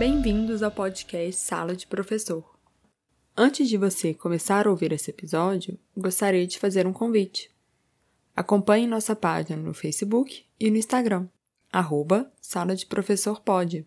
[0.00, 2.42] Bem-vindos ao podcast Sala de Professor.
[3.36, 7.54] Antes de você começar a ouvir esse episódio, gostaria de fazer um convite.
[8.34, 11.28] Acompanhe nossa página no Facebook e no Instagram,
[11.70, 13.86] arroba Sala de Professor Pode.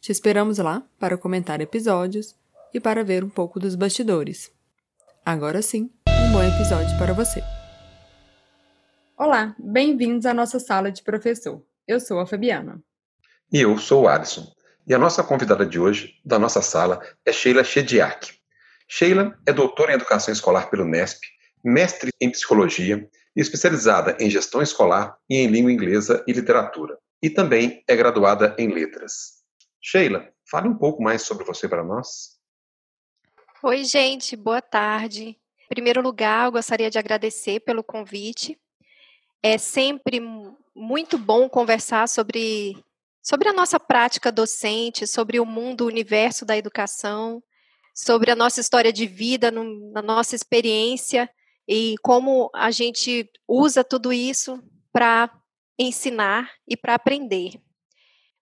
[0.00, 2.34] Te esperamos lá para comentar episódios
[2.72, 4.50] e para ver um pouco dos bastidores.
[5.22, 7.42] Agora sim, um bom episódio para você.
[9.14, 11.62] Olá, bem-vindos à nossa sala de professor.
[11.86, 12.82] Eu sou a Fabiana.
[13.52, 14.56] E eu sou o Alisson.
[14.88, 18.32] E a nossa convidada de hoje, da nossa sala, é Sheila Chediak.
[18.88, 21.20] Sheila é doutora em Educação Escolar pelo NESP,
[21.62, 23.06] mestre em Psicologia
[23.36, 26.96] e especializada em Gestão Escolar e em Língua Inglesa e Literatura.
[27.22, 29.42] E também é graduada em Letras.
[29.78, 32.38] Sheila, fale um pouco mais sobre você para nós.
[33.62, 35.36] Oi, gente, boa tarde.
[35.66, 38.58] Em primeiro lugar, eu gostaria de agradecer pelo convite.
[39.42, 40.18] É sempre
[40.74, 42.82] muito bom conversar sobre
[43.28, 47.42] sobre a nossa prática docente, sobre o mundo, o universo da educação,
[47.94, 51.28] sobre a nossa história de vida, no, na nossa experiência
[51.68, 54.58] e como a gente usa tudo isso
[54.90, 55.30] para
[55.78, 57.60] ensinar e para aprender.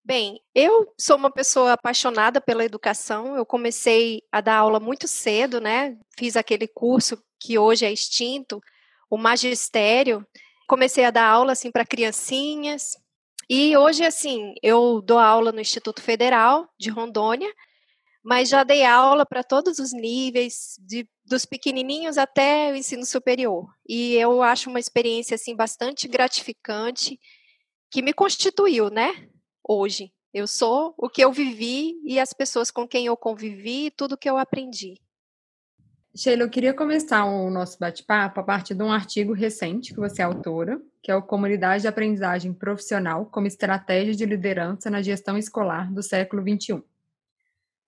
[0.05, 3.36] Bem, eu sou uma pessoa apaixonada pela educação.
[3.36, 5.98] Eu comecei a dar aula muito cedo, né?
[6.16, 8.61] Fiz aquele curso que hoje é extinto,
[9.11, 10.24] o magistério.
[10.68, 12.92] Comecei a dar aula assim para criancinhas,
[13.48, 17.52] e hoje, assim, eu dou aula no Instituto Federal de Rondônia,
[18.25, 23.69] mas já dei aula para todos os níveis, de, dos pequenininhos até o ensino superior.
[23.89, 27.20] E eu acho uma experiência, assim, bastante gratificante,
[27.89, 29.28] que me constituiu, né,
[29.62, 30.12] hoje.
[30.34, 34.28] Eu sou o que eu vivi e as pessoas com quem eu convivi, tudo que
[34.28, 35.00] eu aprendi.
[36.17, 40.23] Sheila, eu queria começar o nosso bate-papo a partir de um artigo recente que você
[40.23, 45.36] é autora, que é o Comunidade de Aprendizagem Profissional como Estratégia de Liderança na Gestão
[45.36, 46.83] Escolar do Século XXI.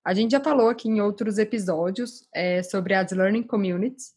[0.05, 4.15] A gente já falou aqui em outros episódios é, sobre as Learning Communities,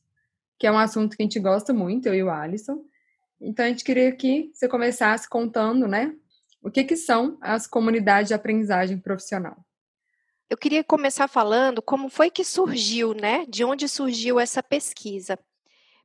[0.60, 2.84] que é um assunto que a gente gosta muito, eu e o Alisson.
[3.40, 6.14] Então, a gente queria que você começasse contando, né,
[6.62, 9.66] o que, que são as comunidades de aprendizagem profissional.
[10.52, 13.46] Eu queria começar falando como foi que surgiu, né?
[13.48, 15.40] De onde surgiu essa pesquisa.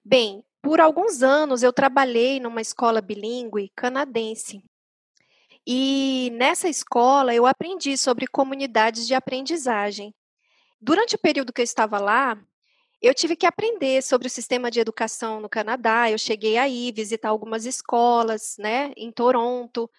[0.05, 4.63] Bem, por alguns anos eu trabalhei numa escola bilíngue canadense.
[5.67, 10.15] E nessa escola eu aprendi sobre comunidades de aprendizagem.
[10.81, 12.41] Durante o período que eu estava lá,
[13.03, 16.09] eu tive que aprender sobre o sistema de educação no Canadá.
[16.09, 19.91] Eu cheguei aí visitar algumas escolas, né, em Toronto,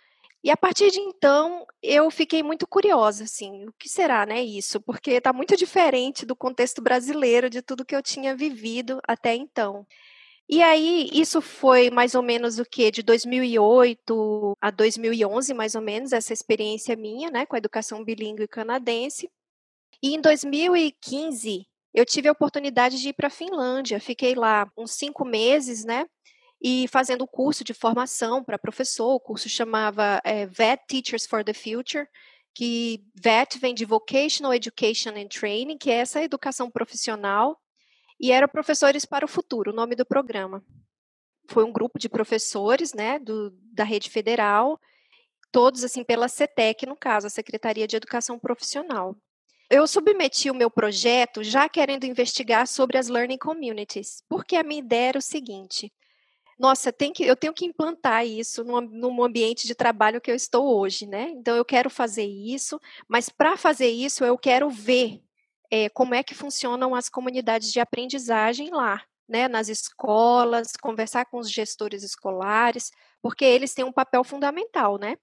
[0.44, 4.80] e a partir de então, eu fiquei muito curiosa, assim, o que será, né, isso?
[4.82, 9.86] Porque está muito diferente do contexto brasileiro, de tudo que eu tinha vivido até então.
[10.50, 12.92] E aí, isso foi mais ou menos o que?
[12.92, 18.48] De 2008 a 2011, mais ou menos, essa experiência minha, né, com a educação bilíngue
[18.48, 19.30] canadense.
[20.02, 24.00] E em 2015, eu tive a oportunidade de ir para a Finlândia.
[24.00, 26.06] Fiquei lá uns cinco meses, né?
[26.62, 29.14] E fazendo o curso de formação para professor.
[29.14, 32.08] O curso chamava é, VET Teachers for the Future,
[32.54, 37.60] que VET vem de Vocational Education and Training, que é essa educação profissional,
[38.20, 40.64] e era Professores para o Futuro, o nome do programa.
[41.50, 44.80] Foi um grupo de professores, né, do, da rede federal,
[45.52, 49.16] todos assim pela CETEC, no caso, a Secretaria de Educação Profissional.
[49.70, 54.80] Eu submeti o meu projeto já querendo investigar sobre as learning communities, porque a minha
[54.80, 55.92] ideia era o seguinte:
[56.60, 60.36] nossa, tem que, eu tenho que implantar isso no, no ambiente de trabalho que eu
[60.36, 61.30] estou hoje, né?
[61.30, 65.22] Então eu quero fazer isso, mas para fazer isso eu quero ver
[65.72, 69.48] é, como é que funcionam as comunidades de aprendizagem lá, né?
[69.48, 72.92] Nas escolas, conversar com os gestores escolares,
[73.22, 75.16] porque eles têm um papel fundamental, né?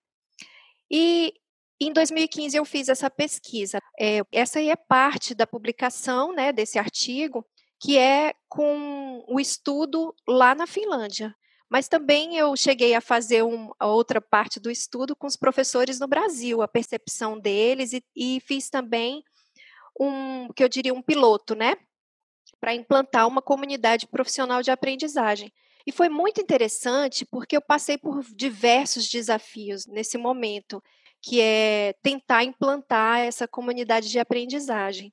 [0.90, 1.34] E
[1.80, 3.80] em 2015 eu fiz essa pesquisa.
[3.98, 7.44] É, essa aí é parte da publicação, né, desse artigo
[7.84, 11.36] que é com o estudo lá na Finlândia.
[11.68, 16.00] Mas também eu cheguei a fazer um, a outra parte do estudo com os professores
[16.00, 19.22] no Brasil, a percepção deles, e, e fiz também
[20.00, 21.76] um, que eu diria, um piloto, né?
[22.58, 25.52] Para implantar uma comunidade profissional de aprendizagem.
[25.86, 30.82] E foi muito interessante porque eu passei por diversos desafios nesse momento,
[31.20, 35.12] que é tentar implantar essa comunidade de aprendizagem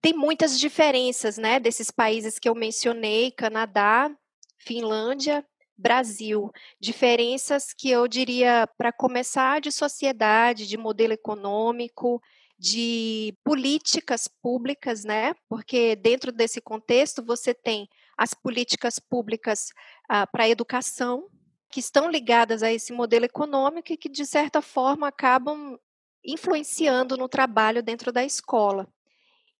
[0.00, 4.10] tem muitas diferenças, né, desses países que eu mencionei, Canadá,
[4.58, 5.44] Finlândia,
[5.76, 6.50] Brasil.
[6.80, 12.20] Diferenças que eu diria, para começar, de sociedade, de modelo econômico,
[12.58, 15.34] de políticas públicas, né?
[15.48, 17.88] Porque dentro desse contexto você tem
[18.18, 19.70] as políticas públicas
[20.08, 21.26] ah, para a educação,
[21.70, 25.78] que estão ligadas a esse modelo econômico e que, de certa forma, acabam
[26.22, 28.86] influenciando no trabalho dentro da escola.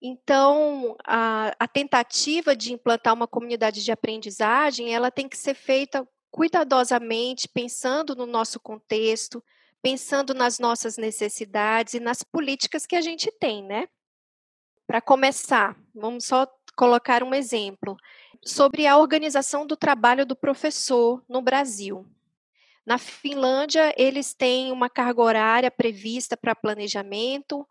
[0.03, 6.09] Então, a, a, tentativa de implantar uma comunidade de aprendizagem, ela tem que ser feita
[6.31, 9.45] cuidadosamente, pensando no nosso contexto,
[9.83, 13.89] pensando nas nossas necessidades e nas políticas que a gente tem, né?
[14.87, 17.97] Para começar, vamos só colocar um exemplo
[18.43, 22.07] sobre a organização do trabalho do professor no Brasil.
[22.87, 27.67] Na Finlândia, eles têm uma carga horária prevista para planejamento,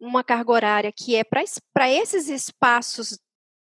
[0.00, 3.18] uma carga horária que é para esses espaços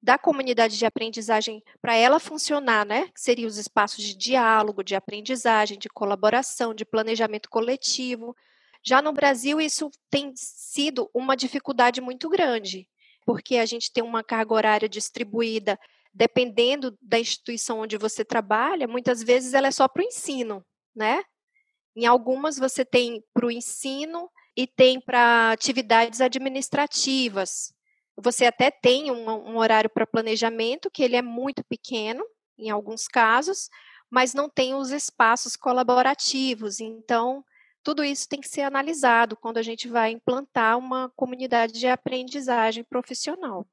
[0.02, 3.08] da comunidade de aprendizagem, para ela funcionar, né?
[3.08, 8.36] Que seriam os espaços de diálogo, de aprendizagem, de colaboração, de planejamento coletivo.
[8.84, 12.88] Já no Brasil, isso tem sido uma dificuldade muito grande,
[13.26, 15.80] porque a gente tem uma carga horária distribuída
[16.14, 20.64] dependendo da instituição onde você trabalha, muitas vezes ela é só para o ensino,
[20.96, 21.24] né?
[21.94, 27.74] Em algumas você tem para o ensino e tem para atividades administrativas.
[28.18, 32.26] Você até tem um, um horário para planejamento, que ele é muito pequeno,
[32.58, 33.70] em alguns casos,
[34.10, 36.80] mas não tem os espaços colaborativos.
[36.80, 37.44] Então,
[37.84, 42.84] tudo isso tem que ser analisado quando a gente vai implantar uma comunidade de aprendizagem
[42.84, 43.68] profissional.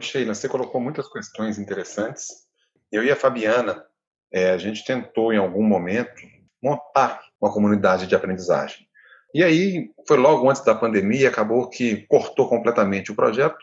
[0.00, 2.46] Sheila, você colocou muitas questões interessantes.
[2.90, 3.86] Eu e a Fabiana,
[4.32, 6.22] é, a gente tentou em algum momento
[6.62, 8.88] montar uma comunidade de aprendizagem.
[9.34, 13.58] E aí, foi logo antes da pandemia, acabou que cortou completamente o projeto.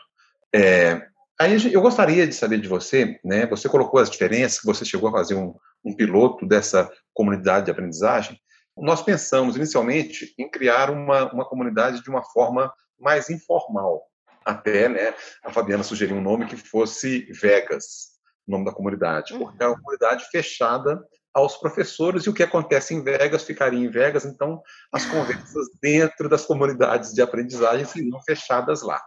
[0.52, 1.06] É,
[1.40, 3.46] aí eu gostaria de saber de você, né?
[3.46, 8.38] Você colocou as diferenças, você chegou a fazer um, um piloto dessa comunidade de aprendizagem.
[8.76, 14.02] Nós pensamos inicialmente em criar uma, uma comunidade de uma forma mais informal.
[14.44, 15.14] Até, né,
[15.44, 18.10] a Fabiana sugeriu um nome que fosse Vegas,
[18.48, 21.00] o nome da comunidade, porque é uma comunidade fechada
[21.32, 24.62] aos professores e o que acontece em Vegas ficaria em Vegas, então
[24.92, 29.00] as conversas dentro das comunidades de aprendizagem seriam fechadas lá.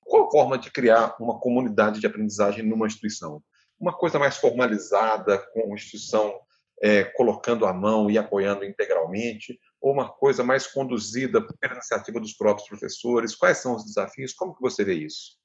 [0.00, 3.42] Qual a forma de criar uma comunidade de aprendizagem numa instituição?
[3.78, 6.34] Uma coisa mais formalizada, com a instituição
[6.80, 12.32] é, colocando a mão e apoiando integralmente, ou uma coisa mais conduzida pela iniciativa dos
[12.32, 13.34] próprios professores?
[13.34, 14.32] Quais são os desafios?
[14.32, 15.36] Como que você vê isso?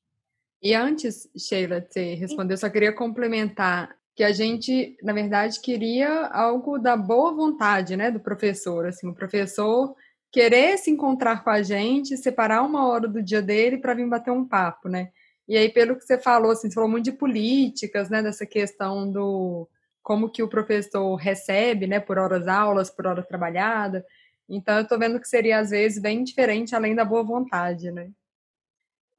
[0.62, 5.60] E antes, Sheila, de você responder, eu só queria complementar que a gente, na verdade,
[5.60, 9.96] queria algo da boa vontade, né, do professor, assim, o professor
[10.32, 14.32] querer se encontrar com a gente, separar uma hora do dia dele para vir bater
[14.32, 15.10] um papo, né?
[15.48, 19.12] E aí, pelo que você falou, assim, você falou muito de políticas, né, dessa questão
[19.12, 19.68] do
[20.02, 24.06] como que o professor recebe, né, por horas aulas, por hora trabalhada.
[24.50, 28.10] Então, eu estou vendo que seria, às vezes, bem diferente, além da boa vontade, né?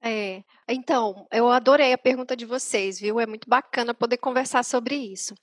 [0.07, 3.19] É, então, eu adorei a pergunta de vocês, viu?
[3.19, 5.35] É muito bacana poder conversar sobre isso.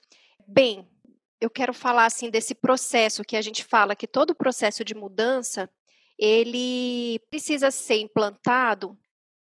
[0.46, 0.88] Bem,
[1.40, 5.68] eu quero falar assim desse processo que a gente fala que todo processo de mudança
[6.16, 8.96] ele precisa ser implantado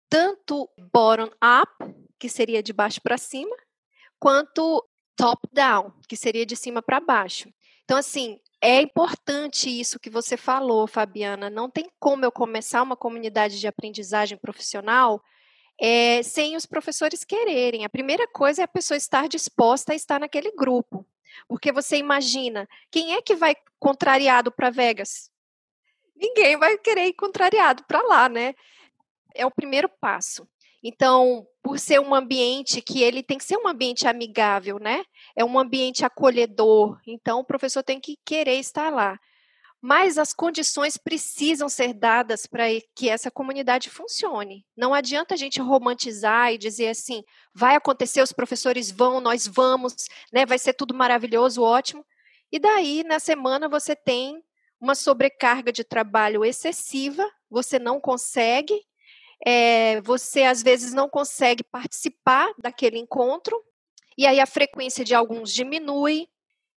[0.08, 3.56] tanto bottom up, que seria de baixo para cima,
[4.20, 7.50] quanto top down, que seria de cima para baixo.
[7.84, 11.50] Então assim, é importante isso que você falou, Fabiana.
[11.50, 15.22] Não tem como eu começar uma comunidade de aprendizagem profissional
[15.80, 17.86] é, sem os professores quererem.
[17.86, 21.06] A primeira coisa é a pessoa estar disposta a estar naquele grupo.
[21.48, 25.32] Porque você imagina, quem é que vai contrariado para Vegas?
[26.16, 28.56] Ninguém vai querer ir contrariado para lá, né?
[29.36, 30.48] É o primeiro passo.
[30.88, 35.04] Então, por ser um ambiente que ele tem que ser um ambiente amigável, né?
[35.36, 36.98] É um ambiente acolhedor.
[37.06, 39.20] Então, o professor tem que querer estar lá.
[39.82, 42.64] Mas as condições precisam ser dadas para
[42.96, 44.66] que essa comunidade funcione.
[44.78, 47.22] Não adianta a gente romantizar e dizer assim:
[47.54, 49.94] vai acontecer, os professores vão, nós vamos,
[50.32, 50.46] né?
[50.46, 52.06] Vai ser tudo maravilhoso, ótimo.
[52.50, 54.42] E daí, na semana, você tem
[54.80, 58.87] uma sobrecarga de trabalho excessiva, você não consegue,
[59.46, 63.64] é, você às vezes não consegue participar daquele encontro,
[64.18, 66.28] e aí a frequência de alguns diminui,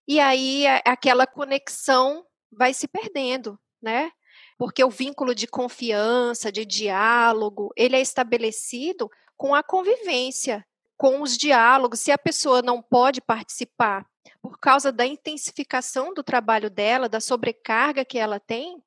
[0.07, 4.11] e aí aquela conexão vai se perdendo, né?
[4.57, 10.65] Porque o vínculo de confiança, de diálogo, ele é estabelecido com a convivência,
[10.97, 11.99] com os diálogos.
[11.99, 14.05] Se a pessoa não pode participar
[14.39, 18.83] por causa da intensificação do trabalho dela, da sobrecarga que ela tem,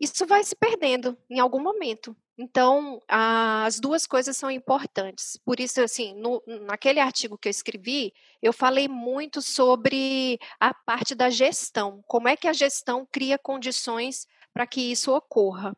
[0.00, 2.16] isso vai se perdendo em algum momento.
[2.40, 5.36] Então, as duas coisas são importantes.
[5.44, 11.16] Por isso, assim, no, naquele artigo que eu escrevi, eu falei muito sobre a parte
[11.16, 12.00] da gestão.
[12.06, 15.76] Como é que a gestão cria condições para que isso ocorra?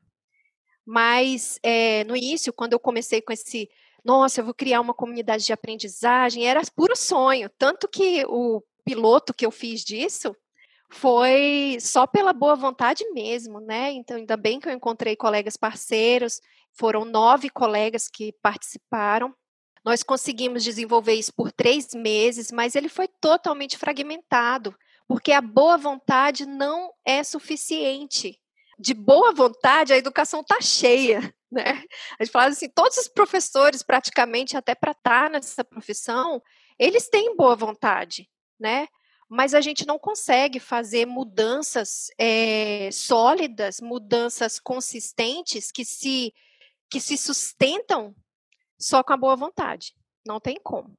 [0.85, 3.71] Mas, é, no início, quando eu comecei com esse,
[4.05, 7.49] nossa, eu vou criar uma comunidade de aprendizagem, era puro sonho.
[7.57, 10.37] Tanto que o piloto que eu fiz disso
[10.91, 13.93] foi só pela boa vontade mesmo, né?
[13.93, 16.41] Então, ainda bem que eu encontrei colegas parceiros,
[16.73, 19.35] foram nove colegas que participaram.
[19.85, 24.75] Nós conseguimos desenvolver isso por três meses, mas ele foi totalmente fragmentado,
[25.09, 28.39] porque a boa vontade não é suficiente.
[28.79, 31.83] De boa vontade, a educação está cheia, né?
[32.19, 36.43] A gente fala assim, todos os professores, praticamente, até para estar tá nessa profissão,
[36.79, 38.29] eles têm boa vontade,
[38.59, 38.89] né?
[39.31, 46.35] Mas a gente não consegue fazer mudanças é, sólidas, mudanças consistentes que se,
[46.91, 48.13] que se sustentam
[48.77, 49.95] só com a boa vontade.
[50.27, 50.99] Não tem como.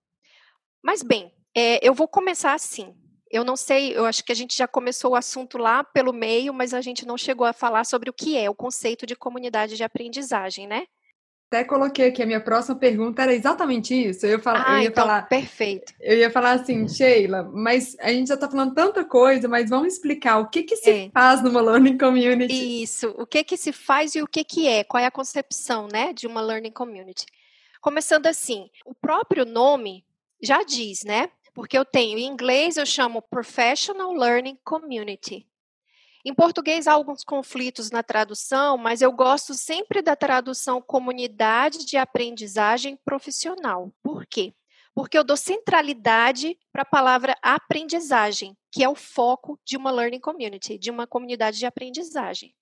[0.81, 2.95] Mas, bem, é, eu vou começar assim.
[3.29, 6.53] Eu não sei, eu acho que a gente já começou o assunto lá pelo meio,
[6.53, 9.75] mas a gente não chegou a falar sobre o que é o conceito de comunidade
[9.75, 10.87] de aprendizagem, né?
[11.51, 14.25] Até coloquei aqui a minha próxima pergunta era exatamente isso.
[14.25, 15.27] Eu, fala, ah, eu ia então, falar.
[15.27, 15.93] Perfeito.
[15.99, 19.93] Eu ia falar assim, Sheila, mas a gente já está falando tanta coisa, mas vamos
[19.93, 21.09] explicar o que, que se é.
[21.13, 22.81] faz numa learning community.
[22.81, 25.89] Isso, o que que se faz e o que que é, qual é a concepção,
[25.91, 27.25] né, de uma learning community.
[27.81, 30.05] Começando assim, o próprio nome
[30.41, 31.27] já diz, né?
[31.53, 35.45] Porque eu tenho em inglês eu chamo Professional Learning Community.
[36.25, 41.97] Em português há alguns conflitos na tradução, mas eu gosto sempre da tradução comunidade de
[41.97, 43.91] aprendizagem profissional.
[44.03, 44.53] Por quê?
[44.93, 50.19] Porque eu dou centralidade para a palavra aprendizagem, que é o foco de uma learning
[50.19, 52.53] community, de uma comunidade de aprendizagem.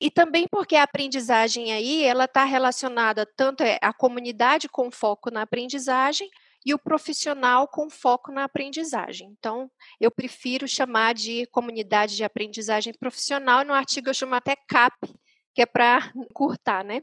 [0.00, 5.30] E também porque a aprendizagem aí, ela está relacionada tanto à é, comunidade com foco
[5.30, 6.28] na aprendizagem,
[6.64, 9.34] e o profissional com foco na aprendizagem.
[9.38, 15.14] Então, eu prefiro chamar de comunidade de aprendizagem profissional, no artigo eu chamo até CAP,
[15.54, 17.02] que é para curtar, né?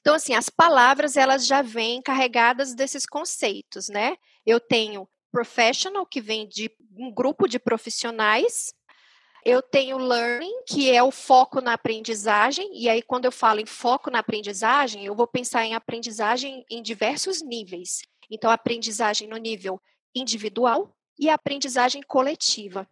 [0.00, 4.16] Então, assim, as palavras, elas já vêm carregadas desses conceitos, né?
[4.44, 8.74] Eu tenho professional, que vem de um grupo de profissionais,
[9.44, 13.66] eu tenho learning, que é o foco na aprendizagem, e aí quando eu falo em
[13.66, 18.02] foco na aprendizagem, eu vou pensar em aprendizagem em diversos níveis.
[18.34, 19.78] Então, aprendizagem no nível
[20.14, 22.88] individual e aprendizagem coletiva.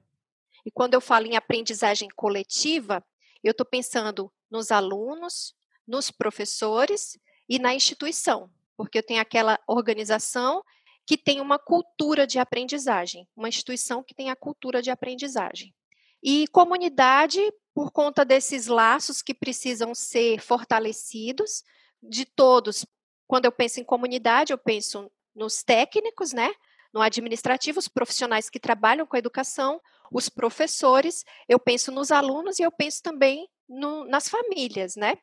[0.67, 3.03] E quando eu falo em aprendizagem coletiva,
[3.43, 5.55] eu estou pensando nos alunos,
[5.87, 7.19] nos professores
[7.49, 10.63] e na instituição, porque eu tenho aquela organização
[11.07, 15.75] que tem uma cultura de aprendizagem, uma instituição que tem a cultura de aprendizagem.
[16.23, 17.41] E comunidade,
[17.75, 21.65] por conta desses laços que precisam ser fortalecidos,
[22.03, 22.85] de todos.
[23.27, 26.53] Quando eu penso em comunidade, eu penso nos técnicos, né?
[26.93, 29.81] No administrativo, os profissionais que trabalham com a educação,
[30.13, 35.17] os professores, eu penso nos alunos e eu penso também no, nas famílias, né?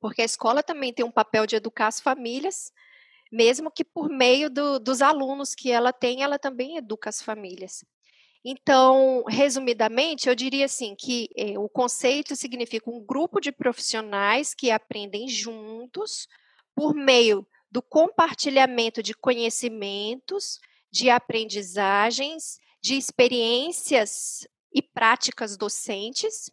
[0.00, 2.72] Porque a escola também tem um papel de educar as famílias,
[3.30, 7.84] mesmo que por meio do, dos alunos que ela tem, ela também educa as famílias.
[8.42, 14.70] Então, resumidamente, eu diria assim que eh, o conceito significa um grupo de profissionais que
[14.70, 16.28] aprendem juntos
[16.74, 20.60] por meio do compartilhamento de conhecimentos,
[20.92, 26.52] de aprendizagens, de experiências e práticas docentes,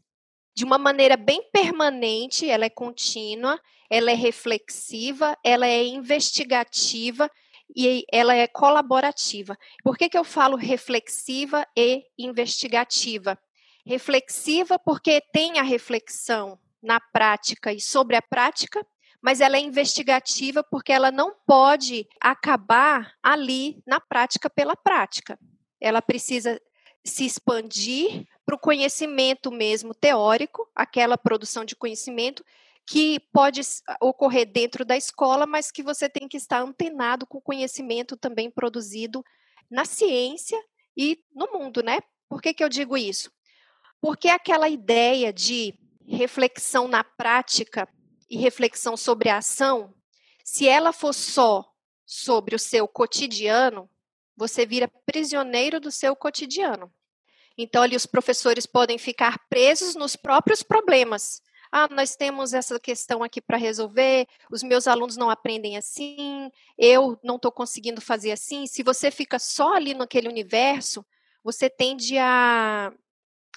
[0.56, 7.30] de uma maneira bem permanente, ela é contínua, ela é reflexiva, ela é investigativa
[7.76, 9.56] e ela é colaborativa.
[9.84, 13.38] Por que, que eu falo reflexiva e investigativa?
[13.86, 18.84] Reflexiva porque tem a reflexão na prática e sobre a prática,
[19.22, 25.38] mas ela é investigativa porque ela não pode acabar ali na prática pela prática.
[25.80, 26.60] Ela precisa
[27.06, 32.44] se expandir para o conhecimento mesmo teórico, aquela produção de conhecimento
[32.86, 33.62] que pode
[34.00, 38.50] ocorrer dentro da escola, mas que você tem que estar antenado com o conhecimento também
[38.50, 39.24] produzido
[39.70, 40.60] na ciência
[40.98, 42.00] e no mundo, né?
[42.28, 43.32] Por que, que eu digo isso?
[44.02, 45.74] Porque aquela ideia de
[46.08, 47.88] reflexão na prática
[48.32, 49.94] e reflexão sobre a ação,
[50.42, 51.70] se ela for só
[52.06, 53.90] sobre o seu cotidiano,
[54.38, 56.90] você vira prisioneiro do seu cotidiano.
[57.58, 61.42] Então, ali os professores podem ficar presos nos próprios problemas.
[61.70, 67.20] Ah, nós temos essa questão aqui para resolver, os meus alunos não aprendem assim, eu
[67.22, 68.66] não estou conseguindo fazer assim.
[68.66, 71.06] Se você fica só ali naquele universo,
[71.44, 72.94] você tende a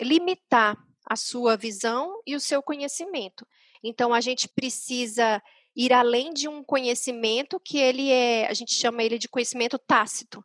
[0.00, 0.76] limitar
[1.06, 3.46] a sua visão e o seu conhecimento.
[3.84, 5.42] Então a gente precisa
[5.76, 10.42] ir além de um conhecimento que ele é, a gente chama ele de conhecimento tácito,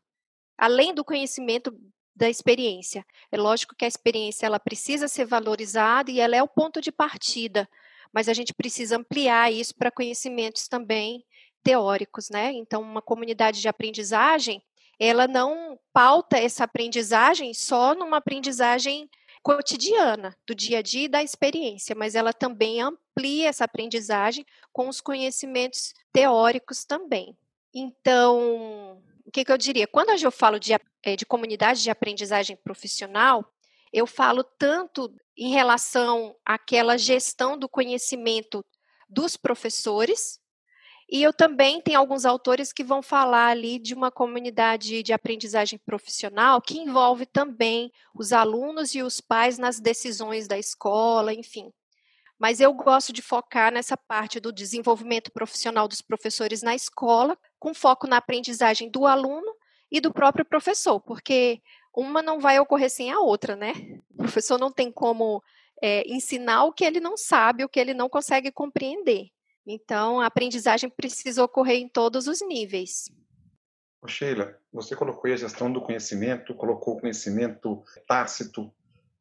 [0.58, 1.74] além do conhecimento
[2.16, 3.06] da experiência.
[3.32, 6.92] É lógico que a experiência ela precisa ser valorizada e ela é o ponto de
[6.92, 7.68] partida,
[8.12, 11.24] mas a gente precisa ampliar isso para conhecimentos também
[11.64, 12.52] teóricos, né?
[12.52, 14.62] Então, uma comunidade de aprendizagem,
[15.00, 19.10] ela não pauta essa aprendizagem só numa aprendizagem
[19.42, 24.88] cotidiana, do dia a dia e da experiência, mas ela também amplia essa aprendizagem com
[24.88, 27.38] os conhecimentos teóricos também.
[27.74, 29.88] Então, o que, que eu diria?
[29.88, 33.46] Quando eu falo de, eh, de comunidade de aprendizagem profissional,
[33.94, 38.64] eu falo tanto em relação àquela gestão do conhecimento
[39.08, 40.40] dos professores,
[41.12, 45.80] e eu também tenho alguns autores que vão falar ali de uma comunidade de aprendizagem
[45.80, 51.74] profissional que envolve também os alunos e os pais nas decisões da escola, enfim.
[52.38, 57.74] Mas eu gosto de focar nessa parte do desenvolvimento profissional dos professores na escola, com
[57.74, 59.52] foco na aprendizagem do aluno
[59.92, 61.60] e do próprio professor, porque
[61.94, 63.74] uma não vai ocorrer sem a outra, né?
[64.14, 65.44] O professor não tem como
[65.82, 69.32] é, ensinar o que ele não sabe, o que ele não consegue compreender.
[69.66, 73.10] Então, a aprendizagem precisa ocorrer em todos os níveis.
[74.08, 78.74] Sheila, você colocou a gestão do conhecimento, colocou o conhecimento tácito.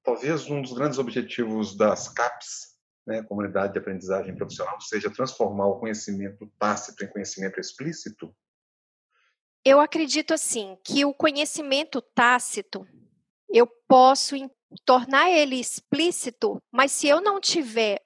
[0.02, 5.78] Talvez um dos grandes objetivos das CAPs, né, Comunidade de Aprendizagem Profissional, seja transformar o
[5.80, 8.34] conhecimento tácito em conhecimento explícito?
[9.64, 12.86] Eu acredito assim que o conhecimento tácito
[13.50, 14.36] eu posso
[14.84, 18.00] tornar ele explícito, mas se eu não tiver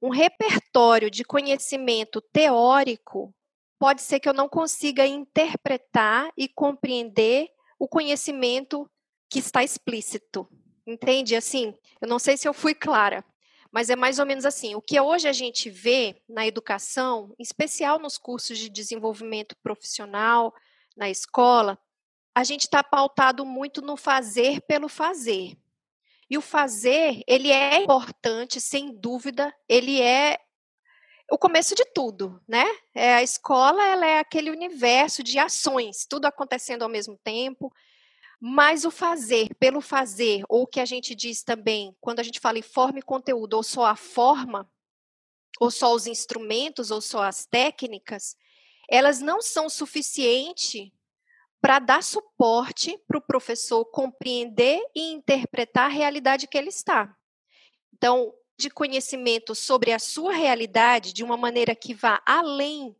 [0.00, 3.34] um repertório de conhecimento teórico,
[3.78, 8.88] pode ser que eu não consiga interpretar e compreender o conhecimento
[9.30, 10.48] que está explícito.
[10.86, 11.36] Entende?
[11.36, 13.24] Assim, eu não sei se eu fui clara,
[13.70, 14.74] mas é mais ou menos assim.
[14.74, 20.54] O que hoje a gente vê na educação, em especial nos cursos de desenvolvimento profissional,
[20.96, 21.78] na escola,
[22.34, 25.56] a gente está pautado muito no fazer pelo fazer.
[26.30, 30.38] E o fazer, ele é importante, sem dúvida, ele é
[31.30, 32.64] o começo de tudo, né?
[32.94, 37.72] É, a escola, ela é aquele universo de ações, tudo acontecendo ao mesmo tempo,
[38.40, 42.40] mas o fazer, pelo fazer, ou o que a gente diz também, quando a gente
[42.40, 44.70] fala em forma e conteúdo, ou só a forma,
[45.60, 48.36] ou só os instrumentos, ou só as técnicas,
[48.88, 50.90] elas não são suficientes
[51.60, 57.14] para dar suporte para o professor compreender e interpretar a realidade que ele está.
[57.92, 62.94] Então, de conhecimento sobre a sua realidade de uma maneira que vá além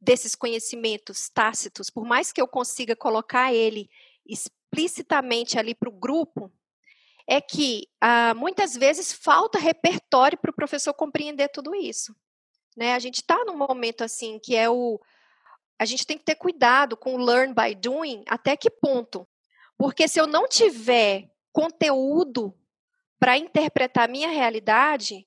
[0.00, 3.90] desses conhecimentos tácitos, por mais que eu consiga colocar ele
[4.26, 6.50] explicitamente ali para o grupo,
[7.26, 12.14] é que ah, muitas vezes falta repertório para o professor compreender tudo isso.
[12.76, 12.94] Né?
[12.94, 15.00] A gente está num momento assim que é o
[15.80, 19.26] a gente tem que ter cuidado com o learn by doing, até que ponto?
[19.78, 22.54] Porque se eu não tiver conteúdo
[23.18, 25.26] para interpretar a minha realidade,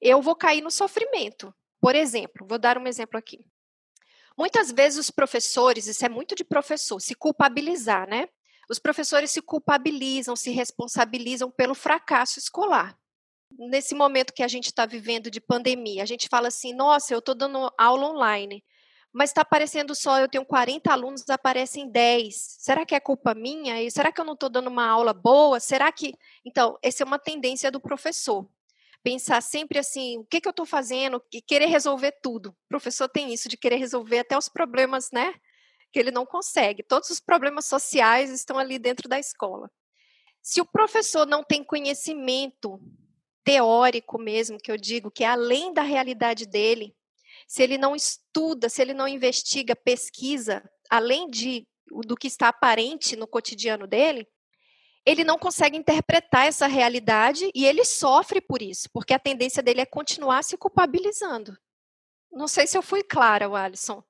[0.00, 1.54] eu vou cair no sofrimento.
[1.78, 3.44] Por exemplo, vou dar um exemplo aqui.
[4.38, 8.26] Muitas vezes os professores, isso é muito de professor, se culpabilizar, né?
[8.70, 12.98] Os professores se culpabilizam, se responsabilizam pelo fracasso escolar.
[13.52, 17.18] Nesse momento que a gente está vivendo de pandemia, a gente fala assim: nossa, eu
[17.18, 18.64] estou dando aula online
[19.12, 22.34] mas está aparecendo só, eu tenho 40 alunos, aparecem 10.
[22.60, 23.82] Será que é culpa minha?
[23.82, 25.58] E será que eu não estou dando uma aula boa?
[25.58, 26.14] Será que.
[26.44, 28.48] Então, essa é uma tendência do professor.
[29.02, 31.22] Pensar sempre assim, o que, que eu estou fazendo?
[31.32, 32.50] E querer resolver tudo.
[32.50, 35.34] O professor tem isso de querer resolver até os problemas, né?
[35.90, 36.82] Que ele não consegue.
[36.82, 39.70] Todos os problemas sociais estão ali dentro da escola.
[40.42, 42.80] Se o professor não tem conhecimento
[43.42, 46.94] teórico mesmo, que eu digo, que é além da realidade dele,
[47.50, 51.66] se ele não estuda, se ele não investiga, pesquisa, além de,
[52.06, 54.24] do que está aparente no cotidiano dele,
[55.04, 59.80] ele não consegue interpretar essa realidade e ele sofre por isso, porque a tendência dele
[59.80, 61.58] é continuar se culpabilizando.
[62.30, 64.00] Não sei se eu fui clara, Alisson.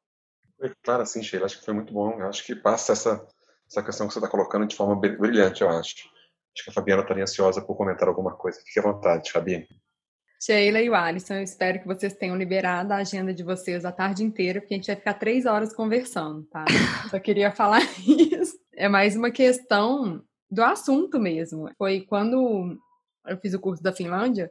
[0.58, 1.46] Foi clara, sim, Sheila.
[1.46, 2.20] Acho que foi muito bom.
[2.20, 3.26] Eu acho que passa essa,
[3.66, 5.96] essa questão que você está colocando de forma brilhante, eu acho.
[6.54, 8.60] Acho que a Fabiana estaria ansiosa por comentar alguma coisa.
[8.66, 9.66] Fique à vontade, Fabiana.
[10.42, 13.92] Sheila e o Alisson, eu espero que vocês tenham liberado a agenda de vocês a
[13.92, 16.64] tarde inteira, porque a gente vai ficar três horas conversando, tá?
[17.10, 18.58] Só queria falar isso.
[18.74, 21.70] É mais uma questão do assunto mesmo.
[21.76, 22.74] Foi quando
[23.26, 24.50] eu fiz o curso da Finlândia,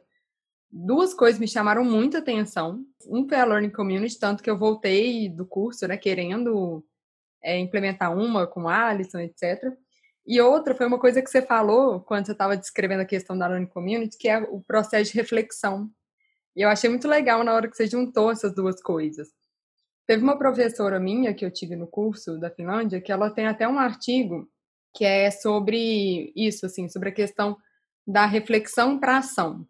[0.70, 2.84] duas coisas me chamaram muita atenção.
[3.08, 6.84] Um foi a Learning Community, tanto que eu voltei do curso, né, querendo
[7.42, 9.76] é, implementar uma com o Alisson, etc.
[10.30, 13.48] E outra foi uma coisa que você falou quando você estava descrevendo a questão da
[13.48, 15.90] Learning Community, que é o processo de reflexão.
[16.54, 19.30] E eu achei muito legal na hora que você juntou essas duas coisas.
[20.06, 23.66] Teve uma professora minha que eu tive no curso da Finlândia, que ela tem até
[23.66, 24.48] um artigo
[24.94, 27.56] que é sobre isso, assim, sobre a questão
[28.06, 29.66] da reflexão para ação.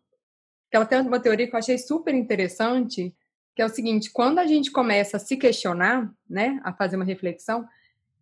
[0.71, 3.17] Ela tem uma teoria que eu achei super interessante,
[3.57, 7.05] que é o seguinte: quando a gente começa a se questionar, né, a fazer uma
[7.07, 7.67] reflexão,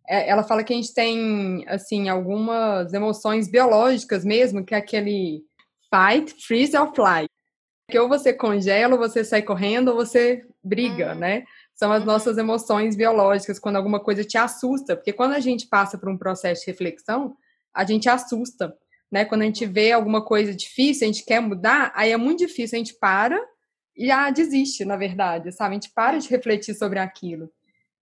[0.09, 5.43] ela fala que a gente tem, assim, algumas emoções biológicas mesmo, que é aquele
[5.93, 7.27] fight, freeze or fly.
[7.89, 11.19] Que ou você congela, ou você sai correndo, ou você briga, uhum.
[11.19, 11.43] né?
[11.75, 12.07] São as uhum.
[12.07, 16.17] nossas emoções biológicas quando alguma coisa te assusta, porque quando a gente passa por um
[16.17, 17.35] processo de reflexão,
[17.73, 18.75] a gente assusta,
[19.11, 19.25] né?
[19.25, 22.77] Quando a gente vê alguma coisa difícil, a gente quer mudar, aí é muito difícil,
[22.77, 23.39] a gente para
[23.95, 25.71] e ah, desiste, na verdade, sabe?
[25.71, 27.51] A gente para de refletir sobre aquilo.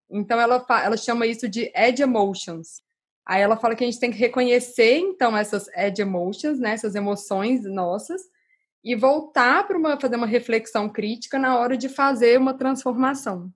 [0.10, 2.82] Então ela, ela chama isso de edge emotions.
[3.26, 6.96] Aí ela fala que a gente tem que reconhecer, então, essas edge emotions, né, essas
[6.96, 8.22] emoções nossas,
[8.82, 13.52] e voltar para uma, fazer uma reflexão crítica na hora de fazer uma transformação.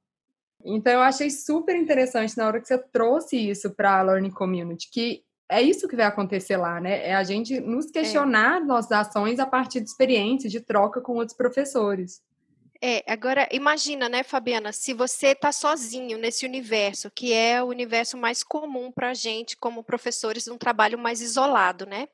[0.63, 4.89] Então, eu achei super interessante na hora que você trouxe isso para a Learning Community,
[4.91, 7.07] que é isso que vai acontecer lá, né?
[7.07, 7.91] É a gente nos é.
[7.91, 8.65] questionar é.
[8.65, 12.21] nossas ações a partir de experiências, de troca com outros professores.
[12.83, 18.17] É, agora imagina, né, Fabiana, se você está sozinho nesse universo, que é o universo
[18.17, 22.07] mais comum para a gente, como professores, um trabalho mais isolado, né?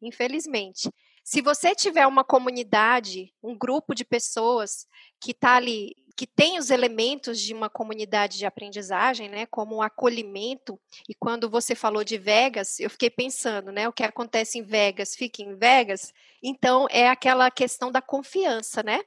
[0.00, 0.90] Infelizmente.
[1.22, 4.86] Se você tiver uma comunidade, um grupo de pessoas
[5.20, 9.82] que está ali, que tem os elementos de uma comunidade de aprendizagem, né, como o
[9.82, 14.62] acolhimento, e quando você falou de Vegas, eu fiquei pensando, né, o que acontece em
[14.62, 19.02] Vegas fica em Vegas, então é aquela questão da confiança, né?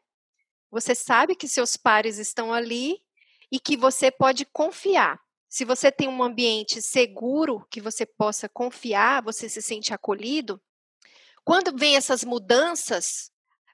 [0.71, 3.01] Você sabe que seus pares estão ali
[3.51, 5.19] e que você pode confiar.
[5.47, 10.62] Se você tem um ambiente seguro que você possa confiar, você se sente acolhido.
[11.43, 13.32] Quando vem essas mudanças,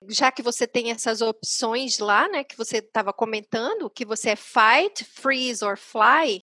[0.07, 4.35] já que você tem essas opções lá, né, que você estava comentando, que você é
[4.37, 6.41] fight, freeze or fly,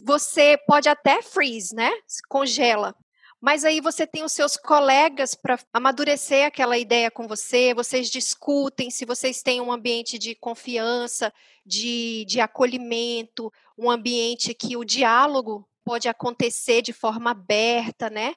[0.00, 1.90] você pode até freeze, né?
[2.28, 2.94] Congela
[3.40, 8.90] mas aí você tem os seus colegas para amadurecer aquela ideia com você, vocês discutem,
[8.90, 11.32] se vocês têm um ambiente de confiança,
[11.64, 18.34] de, de acolhimento, um ambiente que o diálogo pode acontecer de forma aberta, né?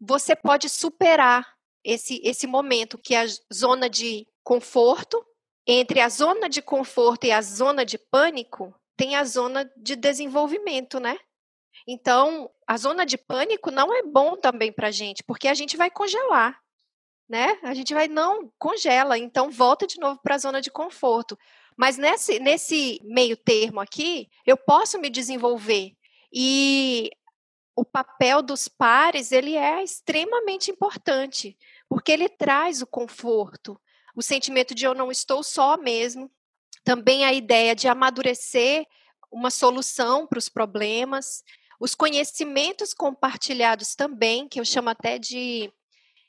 [0.00, 1.46] Você pode superar
[1.84, 5.24] esse, esse momento que é a zona de conforto.
[5.66, 10.98] Entre a zona de conforto e a zona de pânico, tem a zona de desenvolvimento,
[10.98, 11.16] né?
[11.86, 15.76] Então, a zona de pânico não é bom também para a gente, porque a gente
[15.76, 16.58] vai congelar,
[17.28, 17.58] né?
[17.62, 21.38] A gente vai, não, congela, então volta de novo para a zona de conforto.
[21.76, 25.92] Mas nesse, nesse meio termo aqui, eu posso me desenvolver.
[26.32, 27.10] E
[27.74, 31.56] o papel dos pares, ele é extremamente importante,
[31.88, 33.80] porque ele traz o conforto,
[34.14, 36.30] o sentimento de eu não estou só mesmo,
[36.84, 38.86] também a ideia de amadurecer
[39.30, 41.42] uma solução para os problemas,
[41.82, 45.68] os conhecimentos compartilhados também, que eu chamo até de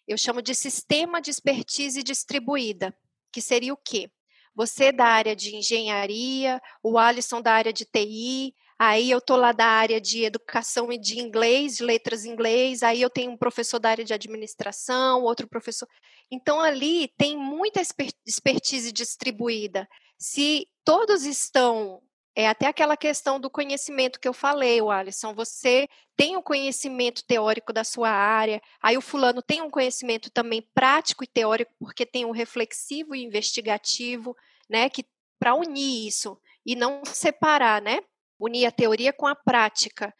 [0.07, 2.91] eu chamo de sistema de expertise distribuída,
[3.31, 4.09] que seria o quê?
[4.55, 9.51] Você da área de engenharia, o Alisson da área de TI, aí eu tô lá
[9.51, 13.37] da área de educação e de inglês, de letras em inglês, aí eu tenho um
[13.37, 15.87] professor da área de administração, outro professor.
[16.31, 17.79] Então ali tem muita
[18.25, 19.87] expertise distribuída.
[20.17, 22.01] Se todos estão
[22.35, 25.33] é até aquela questão do conhecimento que eu falei, o Alisson.
[25.33, 30.31] Você tem o um conhecimento teórico da sua área, aí o fulano tem um conhecimento
[30.31, 34.35] também prático e teórico, porque tem um reflexivo e investigativo,
[34.69, 34.89] né?
[34.89, 35.05] Que
[35.39, 37.99] para unir isso e não separar, né?
[38.39, 40.13] Unir a teoria com a prática.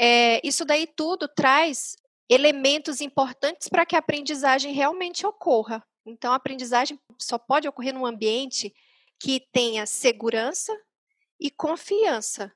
[0.00, 1.96] É, isso daí tudo traz
[2.28, 5.84] elementos importantes para que a aprendizagem realmente ocorra.
[6.04, 8.74] Então, a aprendizagem só pode ocorrer num ambiente
[9.20, 10.76] que tenha segurança,
[11.42, 12.54] e confiança.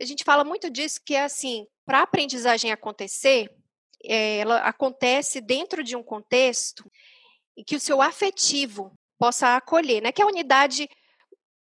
[0.00, 3.54] A gente fala muito disso que é assim, para a aprendizagem acontecer,
[4.04, 6.90] é, ela acontece dentro de um contexto
[7.56, 10.10] em que o seu afetivo possa acolher, né?
[10.10, 10.88] Que é a unidade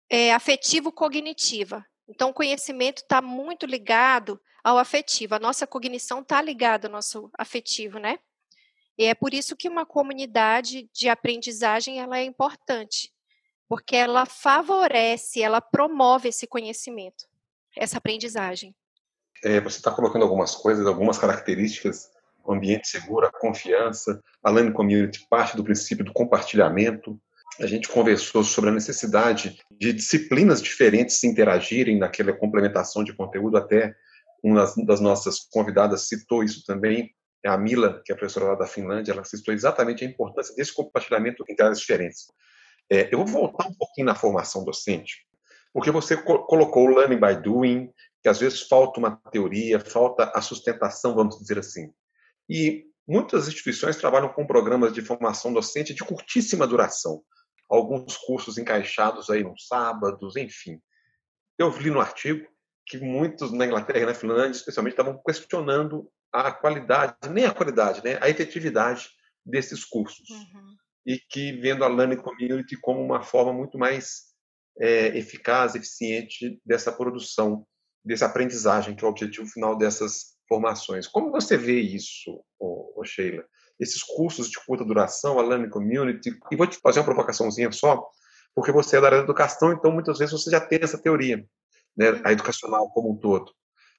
[0.09, 1.83] é, afetivo-cognitiva.
[2.07, 5.33] Então, o conhecimento está muito ligado ao afetivo.
[5.33, 8.19] A nossa cognição está ligada ao nosso afetivo, né?
[8.97, 13.14] E é por isso que uma comunidade de aprendizagem ela é importante
[13.67, 17.25] porque ela favorece, ela promove esse conhecimento,
[17.75, 18.75] essa aprendizagem.
[19.43, 22.09] É, você está colocando algumas coisas, algumas características,
[22.47, 27.19] ambiente seguro, a confiança, a learning community parte do princípio do compartilhamento.
[27.59, 33.57] A gente conversou sobre a necessidade de disciplinas diferentes se interagirem naquela complementação de conteúdo,
[33.57, 33.95] até
[34.43, 37.11] uma das nossas convidadas citou isso também,
[37.45, 41.43] a Mila, que é professora lá da Finlândia, ela citou exatamente a importância desse compartilhamento
[41.47, 42.25] entre áreas diferentes.
[42.91, 45.25] É, eu vou voltar um pouquinho na formação docente,
[45.73, 50.31] porque você co colocou o learning by doing, que às vezes falta uma teoria, falta
[50.33, 51.91] a sustentação, vamos dizer assim.
[52.49, 57.23] E muitas instituições trabalham com programas de formação docente de curtíssima duração,
[57.69, 60.79] alguns cursos encaixados aí nos sábados, enfim.
[61.57, 62.47] Eu li no artigo
[62.85, 68.03] que muitos na Inglaterra e na Finlândia, especialmente, estavam questionando a qualidade, nem a qualidade,
[68.03, 69.09] né, a efetividade
[69.45, 70.29] desses cursos.
[70.29, 70.75] Uhum.
[71.05, 74.23] E que vendo a Learning Community como uma forma muito mais
[74.79, 77.65] é, eficaz, eficiente dessa produção,
[78.03, 81.07] dessa aprendizagem, que é o objetivo final dessas formações.
[81.07, 83.43] Como você vê isso, ô, ô Sheila?
[83.79, 88.07] Esses cursos de curta duração, a Learning Community, e vou te fazer uma provocaçãozinha só,
[88.53, 91.45] porque você é da área da educação, então muitas vezes você já tem essa teoria,
[91.95, 93.51] né, a educacional como um todo.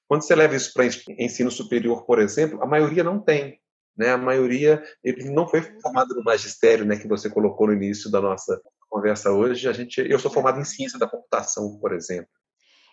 [0.09, 0.87] Quando você leva isso para
[1.19, 3.61] ensino superior, por exemplo, a maioria não tem.
[3.97, 4.11] Né?
[4.11, 8.21] A maioria ele não foi formado no magistério, né, que você colocou no início da
[8.21, 9.69] nossa conversa hoje.
[9.69, 12.31] A gente, eu sou formado em ciência da computação, por exemplo.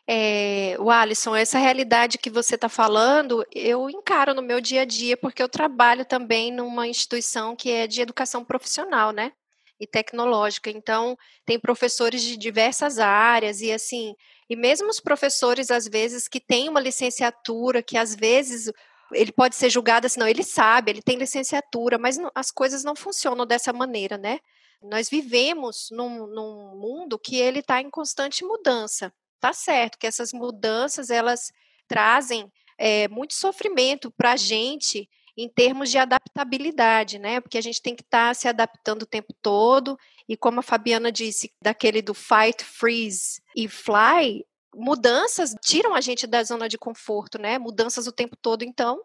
[0.05, 4.85] É, o Alisson, essa realidade que você está falando, eu encaro no meu dia a
[4.85, 9.31] dia, porque eu trabalho também numa instituição que é de educação profissional, né?
[9.79, 10.69] E tecnológica.
[10.69, 14.13] Então, tem professores de diversas áreas, e assim,
[14.49, 18.71] e mesmo os professores, às vezes, que têm uma licenciatura, que às vezes
[19.13, 22.83] ele pode ser julgado assim, não, ele sabe, ele tem licenciatura, mas não, as coisas
[22.83, 24.39] não funcionam dessa maneira, né?
[24.81, 29.13] Nós vivemos num, num mundo que ele está em constante mudança.
[29.39, 31.51] Tá certo que essas mudanças elas
[31.87, 37.41] trazem é, muito sofrimento para a gente em termos de adaptabilidade, né?
[37.41, 39.97] Porque a gente tem que estar tá se adaptando o tempo todo.
[40.27, 46.27] E como a Fabiana disse, daquele do fight, freeze e fly, mudanças tiram a gente
[46.27, 47.57] da zona de conforto, né?
[47.57, 49.01] Mudanças o tempo todo, então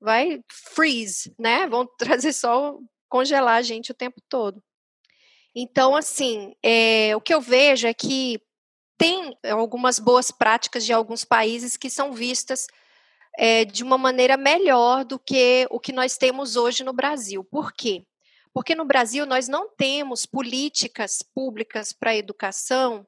[0.00, 1.66] vai freeze, né?
[1.68, 4.62] Vão trazer só congelar a gente o tempo todo.
[5.54, 8.40] Então, assim, é, o que eu vejo é que
[8.98, 12.66] tem algumas boas práticas de alguns países que são vistas
[13.38, 17.44] é, de uma maneira melhor do que o que nós temos hoje no Brasil.
[17.44, 18.06] Por quê?
[18.52, 23.06] Porque no Brasil nós não temos políticas públicas para a educação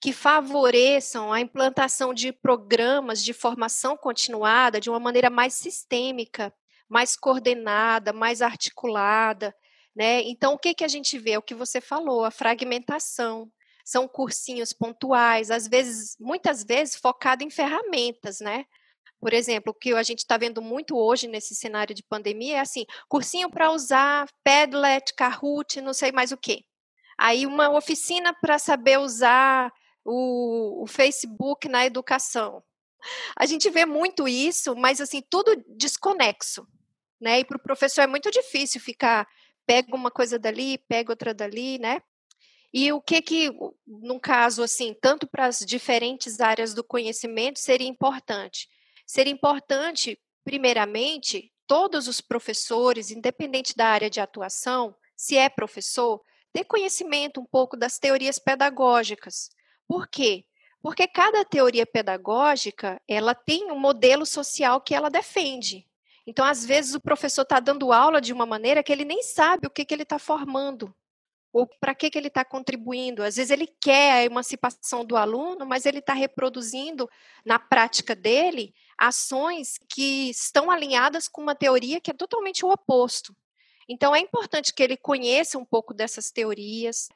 [0.00, 6.52] que favoreçam a implantação de programas de formação continuada de uma maneira mais sistêmica,
[6.88, 9.54] mais coordenada, mais articulada.
[9.94, 10.22] Né?
[10.22, 11.36] Então, o que, que a gente vê?
[11.36, 13.50] O que você falou, a fragmentação.
[13.84, 18.64] São cursinhos pontuais, às vezes, muitas vezes focado em ferramentas, né?
[19.20, 22.60] Por exemplo, o que a gente está vendo muito hoje nesse cenário de pandemia é
[22.60, 26.64] assim, cursinho para usar Padlet, Kahoot, não sei mais o quê.
[27.18, 29.70] Aí uma oficina para saber usar
[30.04, 32.62] o, o Facebook na educação.
[33.36, 36.66] A gente vê muito isso, mas assim, tudo desconexo.
[37.20, 37.40] Né?
[37.40, 39.26] E para o professor é muito difícil ficar,
[39.66, 42.00] pega uma coisa dali, pega outra dali, né?
[42.72, 43.50] E o que que,
[43.86, 48.68] num caso assim, tanto para as diferentes áreas do conhecimento, seria importante?
[49.04, 56.64] Seria importante, primeiramente, todos os professores, independente da área de atuação, se é professor, ter
[56.64, 59.50] conhecimento um pouco das teorias pedagógicas,
[59.90, 60.44] por quê?
[60.80, 65.84] Porque cada teoria pedagógica, ela tem um modelo social que ela defende.
[66.24, 69.66] Então, às vezes, o professor está dando aula de uma maneira que ele nem sabe
[69.66, 70.94] o que, que ele está formando,
[71.52, 73.24] ou para que, que ele está contribuindo.
[73.24, 77.10] Às vezes, ele quer a emancipação do aluno, mas ele está reproduzindo,
[77.44, 83.34] na prática dele, ações que estão alinhadas com uma teoria que é totalmente o oposto.
[83.88, 87.08] Então, é importante que ele conheça um pouco dessas teorias,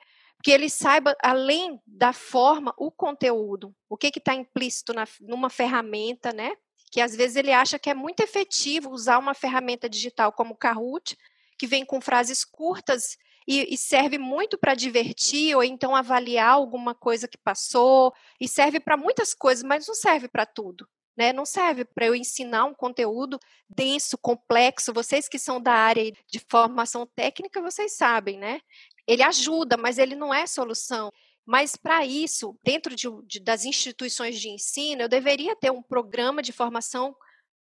[0.45, 6.35] que ele saiba, além da forma, o conteúdo, o que está implícito na, numa ferramenta,
[6.35, 6.55] né?
[6.93, 10.57] Que às vezes ele acha que é muito efetivo usar uma ferramenta digital como o
[10.57, 11.17] Kahoot,
[11.59, 13.17] que vem com frases curtas
[13.49, 18.79] e, e serve muito para divertir ou então avaliar alguma coisa que passou, e serve
[18.79, 20.87] para muitas coisas, mas não serve para tudo.
[21.17, 21.33] Né?
[21.33, 24.93] Não serve para eu ensinar um conteúdo denso, complexo.
[24.93, 28.61] Vocês que são da área de formação técnica, vocês sabem, né?
[29.07, 31.11] Ele ajuda, mas ele não é solução.
[31.47, 36.43] Mas para isso, dentro de, de, das instituições de ensino, eu deveria ter um programa
[36.43, 37.15] de formação.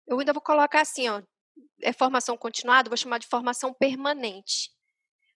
[0.06, 1.20] Eu ainda vou colocar assim, ó,
[1.82, 4.70] é formação continuada, vou chamar de formação permanente,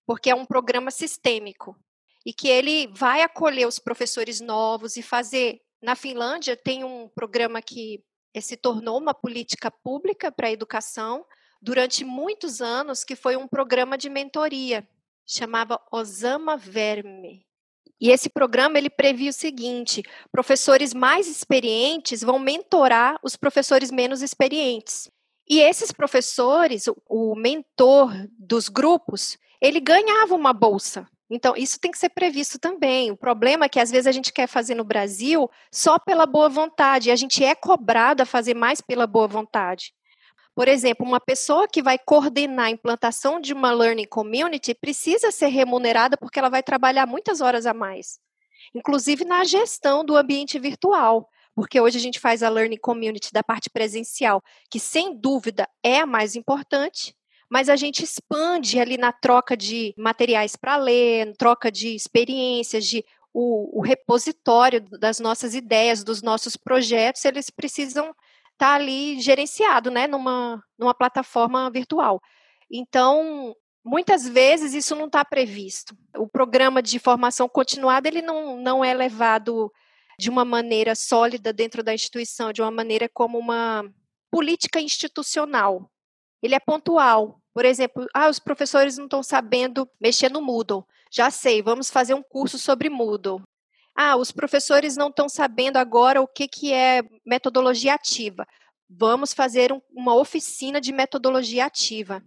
[0.06, 1.76] porque é um programa sistêmico
[2.24, 5.60] e que ele vai acolher os professores novos e fazer.
[5.82, 8.02] Na Finlândia tem um programa que
[8.40, 11.26] se tornou uma política pública para a educação
[11.60, 14.88] durante muitos anos, que foi um programa de mentoria
[15.28, 17.46] chamava Osama Verme.
[18.00, 24.22] E esse programa ele previa o seguinte: professores mais experientes vão mentorar os professores menos
[24.22, 25.10] experientes.
[25.48, 31.08] E esses professores, o, mentor dos grupos, ele ganhava uma bolsa.
[31.30, 33.10] Então, isso tem que ser previsto também.
[33.10, 36.48] O problema é que às vezes a gente quer fazer no Brasil só pela boa
[36.48, 39.92] vontade, e a gente é cobrado a fazer mais pela boa vontade.
[40.58, 45.46] Por exemplo, uma pessoa que vai coordenar a implantação de uma learning community precisa ser
[45.46, 48.18] remunerada porque ela vai trabalhar muitas horas a mais,
[48.74, 51.30] inclusive na gestão do ambiente virtual.
[51.54, 56.00] Porque hoje a gente faz a learning community da parte presencial, que sem dúvida é
[56.00, 57.14] a mais importante,
[57.48, 63.04] mas a gente expande ali na troca de materiais para ler, troca de experiências, de
[63.32, 68.12] o, o, repositório das nossas ideias, dos nossos projetos, eles precisam
[68.58, 72.20] estar tá ali gerenciado, né, numa, numa plataforma virtual.
[72.70, 75.96] Então, muitas vezes isso não está previsto.
[76.16, 79.72] O programa de formação continuada ele não, não é levado
[80.18, 83.84] de uma maneira sólida dentro da instituição, de uma maneira como uma
[84.30, 85.88] política institucional.
[86.42, 87.40] Ele é pontual.
[87.54, 90.84] Por exemplo, ah, os professores não estão sabendo mexer no Moodle.
[91.10, 93.42] Já sei, vamos fazer um curso sobre Moodle.
[94.00, 98.46] Ah, os professores não estão sabendo agora o que, que é metodologia ativa.
[98.88, 102.22] Vamos fazer um, uma oficina de metodologia ativa.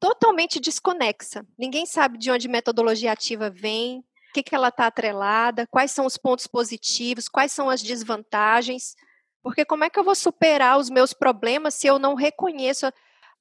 [0.00, 1.46] Totalmente desconexa.
[1.56, 6.04] Ninguém sabe de onde metodologia ativa vem, o que, que ela está atrelada, quais são
[6.04, 8.96] os pontos positivos, quais são as desvantagens.
[9.40, 12.92] Porque como é que eu vou superar os meus problemas se eu não reconheço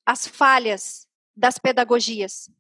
[0.06, 2.51] as falhas das pedagogias?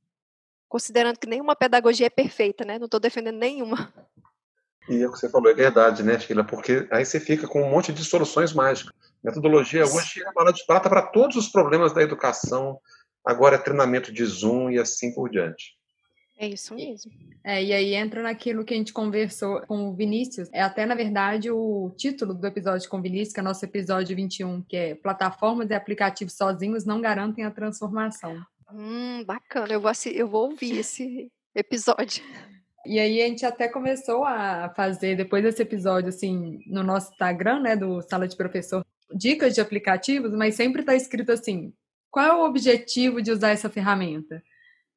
[0.67, 2.79] Considerando que nenhuma pedagogia é perfeita, né?
[2.79, 3.93] Não estou defendendo nenhuma.
[4.89, 6.43] E é o que você falou, é verdade, né, Sheila?
[6.43, 8.93] Porque aí você fica com um monte de soluções mágicas.
[9.23, 12.79] Metodologia hoje é a bala de prata para todos os problemas da educação.
[13.23, 15.77] Agora é treinamento de Zoom e assim por diante.
[16.41, 17.11] É isso mesmo.
[17.43, 20.49] É, e aí entra naquilo que a gente conversou com o Vinícius.
[20.51, 24.15] É até, na verdade, o título do episódio com o Vinícius, que é nosso episódio
[24.15, 28.43] 21, que é Plataformas e aplicativos sozinhos não garantem a transformação.
[28.73, 29.71] Hum, bacana.
[29.71, 32.23] Eu vou, eu vou ouvir esse episódio.
[32.85, 37.59] E aí a gente até começou a fazer, depois desse episódio, assim, no nosso Instagram,
[37.59, 41.73] né, do Sala de Professor, dicas de aplicativos, mas sempre está escrito assim,
[42.09, 44.41] qual é o objetivo de usar essa ferramenta?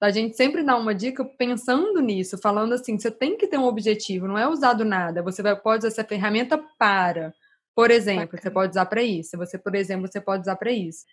[0.00, 3.64] A gente sempre dá uma dica pensando nisso, falando assim, você tem que ter um
[3.64, 5.22] objetivo, não é usar do nada.
[5.22, 7.32] Você vai, pode usar essa ferramenta para,
[7.74, 8.42] por exemplo, Bacana.
[8.42, 9.36] você pode usar para isso.
[9.38, 11.04] Você, por exemplo, você pode usar para isso.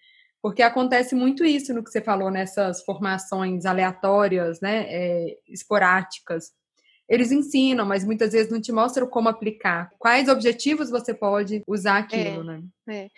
[0.42, 6.52] Porque acontece muito isso no que você falou nessas formações aleatórias, né, é, esporádicas.
[7.12, 9.92] Eles ensinam, mas muitas vezes não te mostram como aplicar.
[10.00, 12.64] Quais objetivos você pode usar aquilo, é, né?
[12.88, 13.10] É.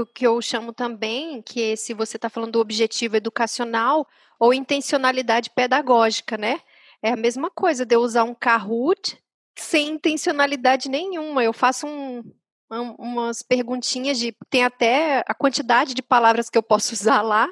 [0.00, 4.08] O que eu chamo também, que é, se você está falando do objetivo educacional,
[4.40, 6.60] ou intencionalidade pedagógica, né?
[7.02, 9.22] É a mesma coisa de eu usar um Kahoot
[9.54, 11.44] sem intencionalidade nenhuma.
[11.44, 12.22] Eu faço um,
[12.98, 14.34] umas perguntinhas de.
[14.48, 17.46] Tem até a quantidade de palavras que eu posso usar lá.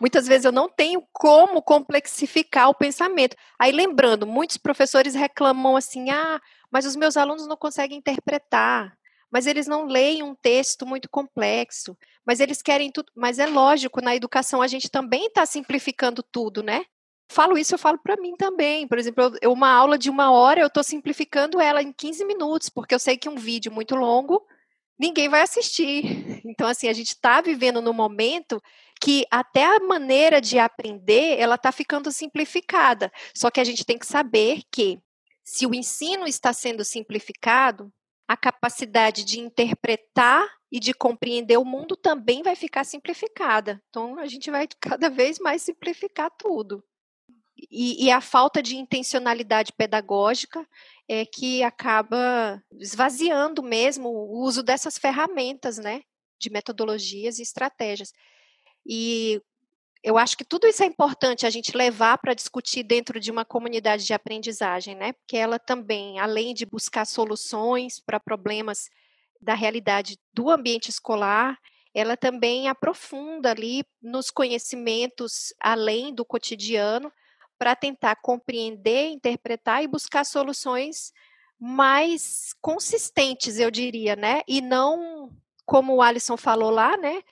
[0.00, 3.36] Muitas vezes eu não tenho como complexificar o pensamento.
[3.58, 8.96] Aí, lembrando, muitos professores reclamam assim: ah, mas os meus alunos não conseguem interpretar
[9.34, 13.10] mas eles não leem um texto muito complexo, mas eles querem tudo.
[13.16, 16.84] Mas é lógico, na educação a gente também está simplificando tudo, né?
[17.28, 18.86] Falo isso, eu falo para mim também.
[18.86, 22.68] Por exemplo, eu, uma aula de uma hora, eu estou simplificando ela em 15 minutos,
[22.68, 24.40] porque eu sei que um vídeo muito longo,
[24.96, 26.04] ninguém vai assistir.
[26.46, 28.62] Então, assim, a gente está vivendo no momento
[29.04, 33.12] que até a maneira de aprender, ela está ficando simplificada.
[33.36, 34.98] Só que a gente tem que saber que
[35.44, 37.92] se o ensino está sendo simplificado,
[38.26, 43.78] a capacidade de interpretar e de compreender o mundo também vai ficar simplificada.
[43.90, 46.82] Então, a gente vai cada vez mais simplificar tudo.
[47.70, 50.66] E, e, a falta de intencionalidade pedagógica
[51.06, 56.00] é que acaba esvaziando mesmo o uso dessas ferramentas, né,
[56.40, 58.10] de metodologias e estratégias.
[58.86, 59.40] E
[60.02, 63.44] eu acho que tudo isso é importante a gente levar para discutir dentro de uma
[63.44, 65.12] comunidade de aprendizagem, né?
[65.14, 68.90] Porque ela também, além de buscar soluções para problemas
[69.40, 71.58] da realidade do ambiente escolar,
[71.94, 77.10] ela também aprofunda ali nos conhecimentos além do cotidiano
[77.58, 81.12] para tentar compreender, interpretar e buscar soluções
[81.58, 84.42] mais consistentes, eu diria, né?
[84.46, 85.30] E não
[85.64, 87.22] como o Alisson falou lá, né?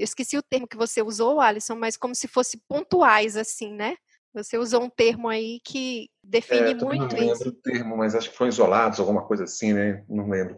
[0.00, 3.96] Eu esqueci o termo que você usou, Alisson, mas como se fosse pontuais, assim, né?
[4.32, 8.30] Você usou um termo aí que define é, muito não lembro o termo, mas acho
[8.30, 10.02] que foram isolados, alguma coisa assim, né?
[10.08, 10.54] Não lembro.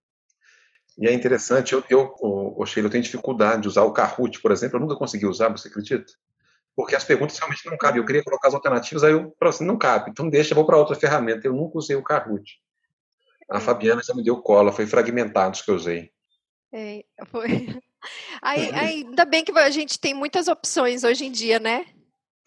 [0.96, 4.52] E é interessante, eu, eu o, Sheila, eu tenho dificuldade de usar o Kahoot, por
[4.52, 6.12] exemplo, eu nunca consegui usar, você acredita?
[6.76, 8.00] Porque as perguntas realmente não cabem.
[8.00, 10.64] Eu queria colocar as alternativas, aí eu falei assim, não cabe, então deixa, eu vou
[10.64, 11.48] para outra ferramenta.
[11.48, 12.60] Eu nunca usei o Kahoot.
[13.50, 16.12] A Fabiana já me deu cola, foi fragmentados que eu usei.
[16.72, 17.82] É, foi.
[18.40, 21.86] Aí, aí, ainda bem que a gente tem muitas opções hoje em dia, né?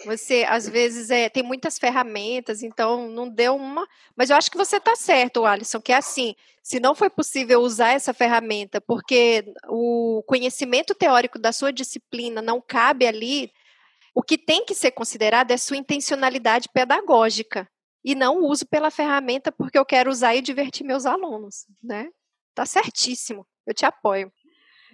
[0.04, 3.88] Você, às vezes, é, tem muitas ferramentas, então não deu uma.
[4.16, 7.62] Mas eu acho que você está certo, Alisson, que é assim: se não foi possível
[7.62, 13.52] usar essa ferramenta porque o conhecimento teórico da sua disciplina não cabe ali,
[14.14, 17.68] o que tem que ser considerado é sua intencionalidade pedagógica
[18.04, 22.10] e não o uso pela ferramenta porque eu quero usar e divertir meus alunos, né?
[22.54, 23.46] Tá certíssimo.
[23.66, 24.32] Eu te apoio.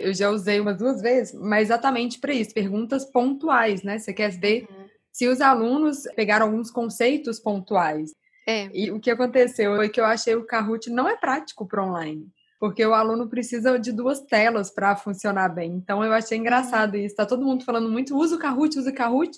[0.01, 3.97] Eu já usei umas duas vezes, mas exatamente para isso, perguntas pontuais, né?
[3.97, 4.85] Você quer ver uhum.
[5.11, 8.11] se os alunos pegaram alguns conceitos pontuais.
[8.47, 8.69] É.
[8.73, 12.27] E o que aconteceu foi que eu achei o Kahoot não é prático para online
[12.61, 15.71] porque o aluno precisa de duas telas para funcionar bem.
[15.71, 17.07] Então eu achei engraçado isso.
[17.07, 19.35] Está todo mundo falando muito, usa o Kahoot, usa o Kahoot,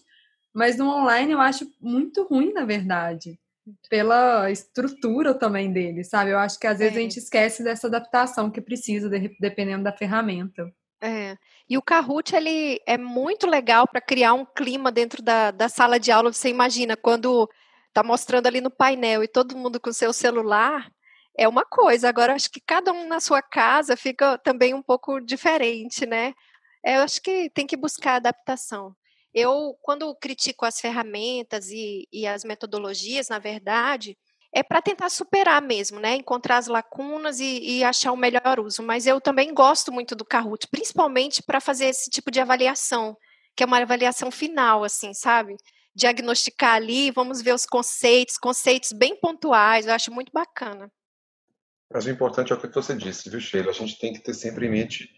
[0.54, 3.40] mas no online eu acho muito ruim, na verdade,
[3.90, 6.32] pela estrutura também dele, sabe?
[6.32, 7.00] Eu acho que às vezes é.
[7.00, 9.10] a gente esquece dessa adaptação que precisa,
[9.40, 10.72] dependendo da ferramenta.
[11.02, 11.38] É.
[11.70, 16.00] E o Kahoot, ele é muito legal para criar um clima dentro da, da sala
[16.00, 16.32] de aula.
[16.32, 17.50] Você imagina, quando
[17.94, 20.90] tá mostrando ali no painel e todo mundo com seu celular,
[21.38, 22.10] é uma coisa.
[22.10, 26.34] Agora, acho que cada um na sua casa fica também um pouco diferente, né?
[26.84, 28.96] Eu acho que tem que buscar adaptação.
[29.34, 34.18] Eu, quando critico as ferramentas e, e as metodologias, na verdade,
[34.54, 36.16] é para tentar superar mesmo, né?
[36.16, 38.84] Encontrar as lacunas e, e, achar o melhor uso.
[38.84, 43.18] Mas eu também gosto muito do Kahoot, principalmente para fazer esse tipo de avaliação,
[43.56, 45.58] que é uma avaliação final, assim, sabe?
[45.96, 50.92] Diagnosticar ali, vamos ver os conceitos, conceitos bem pontuais, eu acho muito bacana.
[51.92, 53.72] Mas o importante é o que você disse, viu, Sheila?
[53.72, 55.10] A gente tem que ter sempre em mente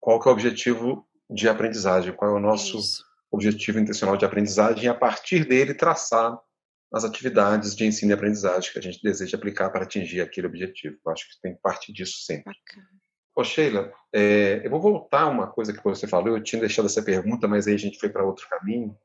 [0.00, 3.09] qual é o objetivo de aprendizagem, qual é o nosso Isso.
[3.30, 6.38] Objetivo intencional de aprendizagem e, a partir dele, traçar
[6.92, 10.96] as atividades de ensino e aprendizagem que a gente deseja aplicar para atingir aquele objetivo.
[11.04, 12.52] Eu acho que tem partir disso sempre.
[12.52, 12.88] Bacana.
[13.34, 16.86] Ô, Sheila, é, eu vou voltar a uma coisa que você falou, eu tinha deixado
[16.86, 18.96] essa pergunta, mas aí a gente foi para outro caminho.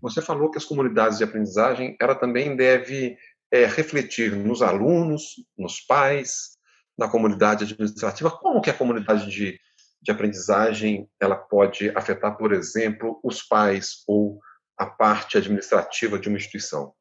[0.00, 3.16] Você falou que as comunidades de aprendizagem, ela também deve
[3.52, 6.58] é, refletir nos alunos, nos pais,
[6.98, 8.30] na comunidade administrativa.
[8.30, 9.60] Como que a comunidade de,
[10.02, 14.40] de aprendizagem ela pode afetar, por exemplo, os pais ou
[14.76, 16.92] a parte administrativa de uma instituição?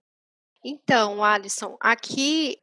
[0.64, 2.58] Então, Alisson, aqui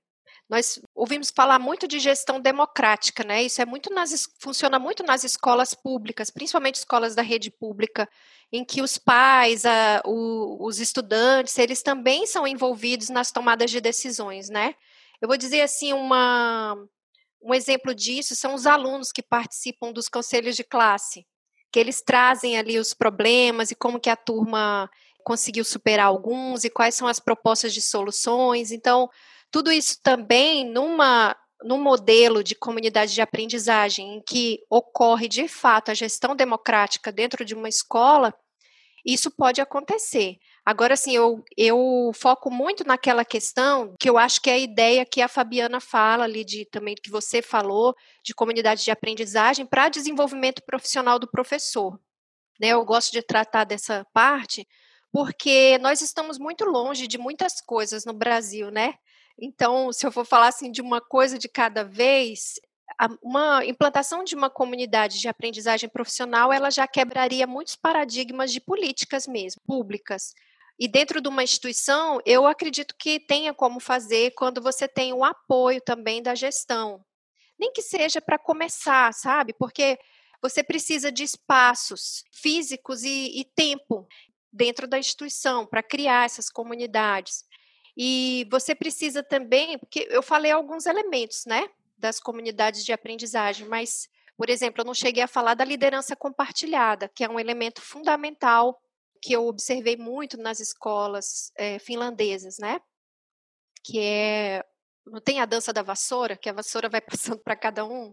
[0.49, 3.43] nós ouvimos falar muito de gestão democrática, né?
[3.43, 8.09] Isso é muito nas, funciona muito nas escolas públicas, principalmente escolas da rede pública,
[8.51, 13.81] em que os pais, a, o, os estudantes, eles também são envolvidos nas tomadas de
[13.81, 14.75] decisões, né?
[15.21, 16.77] Eu vou dizer assim, uma,
[17.43, 21.27] um exemplo disso são os alunos que participam dos conselhos de classe,
[21.73, 24.91] que eles trazem ali os problemas e como que a turma
[25.25, 28.73] conseguiu superar alguns e quais são as propostas de soluções.
[28.73, 29.09] Então,
[29.51, 35.91] tudo isso também numa num modelo de comunidade de aprendizagem em que ocorre de fato
[35.91, 38.33] a gestão democrática dentro de uma escola,
[39.05, 40.37] isso pode acontecer.
[40.69, 45.07] Agora, assim, eu, eu foco muito naquela questão que eu acho que é a ideia
[45.07, 49.89] que a Fabiana fala ali, de também que você falou, de comunidade de aprendizagem para
[49.89, 51.99] desenvolvimento profissional do professor.
[52.61, 54.69] Né, eu gosto de tratar dessa parte
[55.11, 58.93] porque nós estamos muito longe de muitas coisas no Brasil, né?
[59.41, 62.57] Então, se eu for falar assim de uma coisa de cada vez,
[63.23, 69.27] uma implantação de uma comunidade de aprendizagem profissional, ela já quebraria muitos paradigmas de políticas
[69.27, 70.35] mesmo, públicas.
[70.79, 75.25] E dentro de uma instituição, eu acredito que tenha como fazer quando você tem o
[75.25, 77.05] apoio também da gestão.
[77.59, 79.53] Nem que seja para começar, sabe?
[79.53, 79.99] Porque
[80.41, 84.07] você precisa de espaços físicos e, e tempo
[84.53, 87.45] dentro da instituição para criar essas comunidades.
[87.97, 94.09] E você precisa também, porque eu falei alguns elementos, né, das comunidades de aprendizagem, mas,
[94.37, 98.81] por exemplo, eu não cheguei a falar da liderança compartilhada, que é um elemento fundamental
[99.21, 102.81] que eu observei muito nas escolas é, finlandesas, né,
[103.83, 104.65] que é,
[105.07, 107.01] não tem a dança da vassoura, que a vassoura vai
[107.37, 108.13] passando para cada um?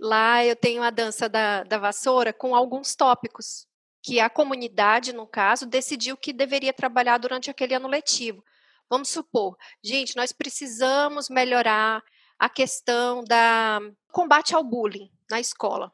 [0.00, 3.66] Lá eu tenho a dança da, da vassoura com alguns tópicos,
[4.02, 8.44] que a comunidade, no caso, decidiu que deveria trabalhar durante aquele ano letivo.
[8.90, 12.02] Vamos supor, gente, nós precisamos melhorar
[12.38, 13.80] a questão da
[14.12, 15.92] combate ao bullying na escola.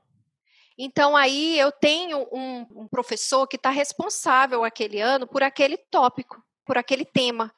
[0.82, 6.42] Então, aí eu tenho um, um professor que está responsável aquele ano por aquele tópico,
[6.64, 7.54] por aquele tema.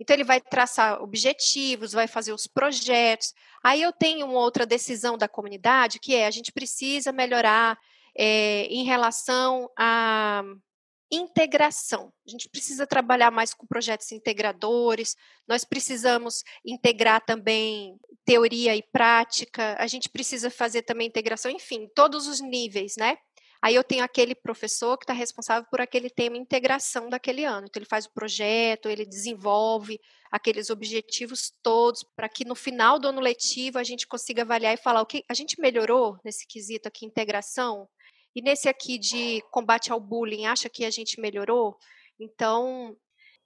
[0.00, 3.34] Então, ele vai traçar objetivos, vai fazer os projetos.
[3.62, 7.78] Aí eu tenho uma outra decisão da comunidade, que é a gente precisa melhorar
[8.16, 10.42] é, em relação a
[11.12, 12.10] integração.
[12.26, 15.14] A gente precisa trabalhar mais com projetos integradores,
[15.46, 22.26] nós precisamos integrar também teoria e prática, a gente precisa fazer também integração, enfim, todos
[22.26, 23.18] os níveis, né?
[23.62, 27.68] Aí eu tenho aquele professor que está responsável por aquele tema integração daquele ano.
[27.68, 30.00] Então, ele faz o projeto, ele desenvolve
[30.32, 34.82] aqueles objetivos todos, para que no final do ano letivo a gente consiga avaliar e
[34.82, 37.88] falar o que a gente melhorou nesse quesito aqui, integração,
[38.34, 41.76] e nesse aqui de combate ao bullying, acha que a gente melhorou?
[42.18, 42.96] Então,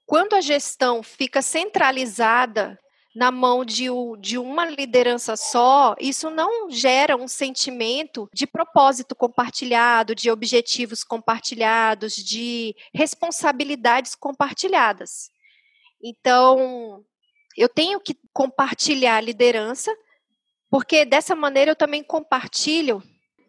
[0.05, 2.79] quando a gestão fica centralizada
[3.17, 3.87] na mão de,
[4.21, 12.15] de uma liderança só, isso não gera um sentimento de propósito compartilhado, de objetivos compartilhados,
[12.15, 15.31] de responsabilidades compartilhadas.
[16.05, 17.03] Então,
[17.57, 19.91] eu tenho que compartilhar a liderança,
[20.69, 23.03] porque dessa maneira eu também compartilho,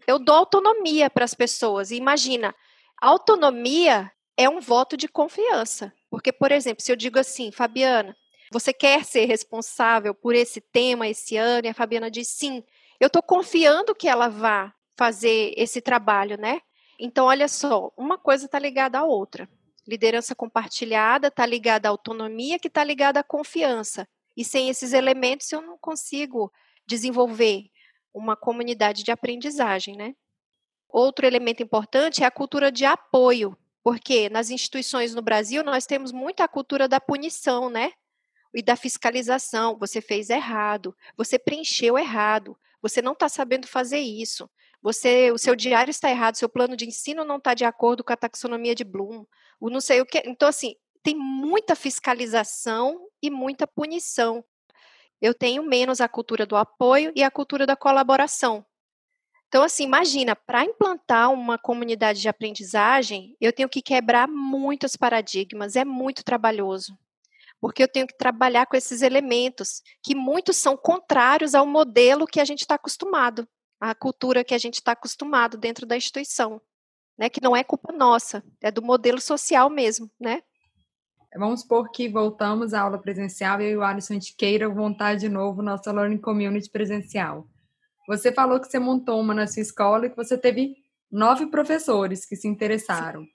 [0.08, 1.91] eu dou autonomia para as pessoas.
[1.91, 2.55] E imagina,
[2.99, 5.93] autonomia é um voto de confiança.
[6.10, 8.16] Porque, por exemplo, se eu digo assim, Fabiana,
[8.49, 11.68] você quer ser responsável por esse tema esse ano?
[11.68, 12.64] E a Fabiana diz sim.
[12.99, 16.62] Eu estou confiando que ela vá fazer esse trabalho, né?
[16.97, 19.47] Então, olha só, uma coisa está ligada à outra.
[19.86, 24.08] Liderança compartilhada está ligada à autonomia, que está ligada à confiança.
[24.36, 26.51] E sem esses elementos, eu não consigo
[26.88, 27.70] desenvolver
[28.18, 30.15] uma comunidade de aprendizagem, né?
[30.89, 36.11] Outro elemento importante é a cultura de apoio, porque nas instituições no Brasil nós temos
[36.11, 37.93] muita cultura da punição, né?
[38.53, 39.78] e da fiscalização.
[39.78, 44.49] Você fez errado, você preencheu errado, você não está sabendo fazer isso.
[44.82, 48.13] Você, o seu diário está errado, seu plano de ensino não está de acordo com
[48.13, 49.26] a taxonomia de Bloom.
[49.59, 50.22] O não sei o que.
[50.26, 54.43] Então, assim, tem muita fiscalização e muita punição.
[55.22, 58.65] Eu tenho menos a cultura do apoio e a cultura da colaboração.
[59.47, 65.76] Então, assim, imagina, para implantar uma comunidade de aprendizagem, eu tenho que quebrar muitos paradigmas,
[65.76, 66.97] é muito trabalhoso
[67.59, 72.39] porque eu tenho que trabalhar com esses elementos que muitos são contrários ao modelo que
[72.39, 73.47] a gente está acostumado,
[73.80, 76.61] à cultura que a gente está acostumado dentro da instituição,
[77.18, 77.30] né?
[77.30, 80.43] Que não é culpa nossa, é do modelo social mesmo, né?
[81.36, 85.28] Vamos supor que voltamos à aula presencial e o Alisson a gente queira montar de
[85.28, 87.47] novo nossa Learning Community presencial.
[88.07, 90.75] Você falou que você montou uma na sua escola e que você teve
[91.11, 93.28] nove professores que se interessaram.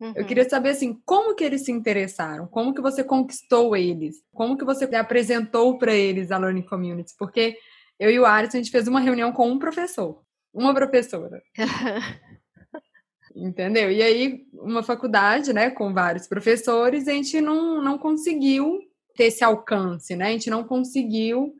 [0.00, 0.12] Uhum.
[0.16, 2.46] Eu queria saber assim, como que eles se interessaram?
[2.46, 4.16] Como que você conquistou eles?
[4.32, 7.14] Como que você apresentou para eles a Learning Community?
[7.18, 7.56] Porque
[7.98, 10.22] eu e o Alisson, a gente fez uma reunião com um professor,
[10.52, 11.42] uma professora.
[13.36, 13.92] Entendeu?
[13.92, 18.80] E aí, uma faculdade, né, com vários professores, a gente não, não conseguiu
[19.14, 20.28] ter esse alcance, né?
[20.28, 21.54] A gente não conseguiu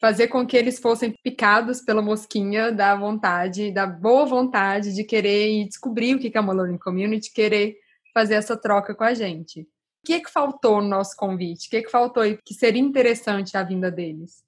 [0.00, 5.66] fazer com que eles fossem picados pela mosquinha da vontade, da boa vontade de querer
[5.66, 7.76] descobrir o que é uma learning community, querer
[8.14, 9.62] fazer essa troca com a gente.
[9.62, 11.66] O que é que faltou no nosso convite?
[11.66, 14.42] O que é que faltou e que seria interessante a vinda deles?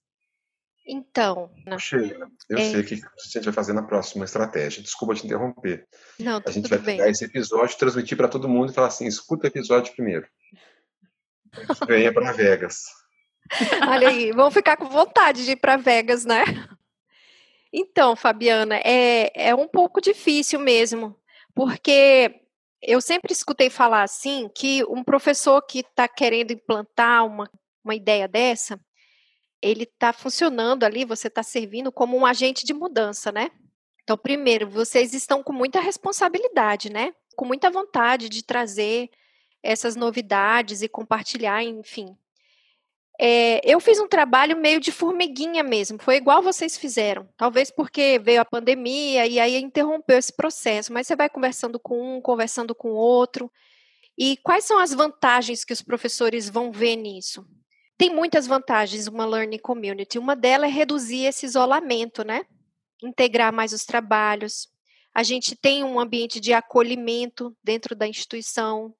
[0.92, 2.64] Então, Sheila, eu é...
[2.64, 4.82] sei o que a gente vai fazer na próxima estratégia.
[4.82, 5.86] Desculpa te interromper.
[6.18, 9.44] Não, a gente vai pegar esse episódio, transmitir para todo mundo e falar assim: escuta
[9.44, 10.26] o episódio primeiro.
[11.86, 12.86] Venha para Vegas.
[13.88, 16.44] Olha aí, vão ficar com vontade de ir para Vegas, né?
[17.72, 21.16] Então, Fabiana, é, é um pouco difícil mesmo,
[21.54, 22.40] porque
[22.82, 27.48] eu sempre escutei falar assim que um professor que está querendo implantar uma,
[27.84, 28.80] uma ideia dessa,
[29.62, 33.50] ele está funcionando ali, você está servindo como um agente de mudança, né?
[34.02, 37.12] Então, primeiro, vocês estão com muita responsabilidade, né?
[37.36, 39.10] Com muita vontade de trazer
[39.62, 42.16] essas novidades e compartilhar, enfim,
[43.22, 47.28] é, eu fiz um trabalho meio de formiguinha mesmo, foi igual vocês fizeram.
[47.36, 52.16] Talvez porque veio a pandemia e aí interrompeu esse processo, mas você vai conversando com
[52.16, 53.52] um, conversando com outro.
[54.16, 57.46] E quais são as vantagens que os professores vão ver nisso?
[58.00, 60.18] Tem muitas vantagens uma learning community.
[60.18, 62.46] Uma delas é reduzir esse isolamento, né?
[63.02, 64.68] Integrar mais os trabalhos.
[65.14, 68.94] A gente tem um ambiente de acolhimento dentro da instituição.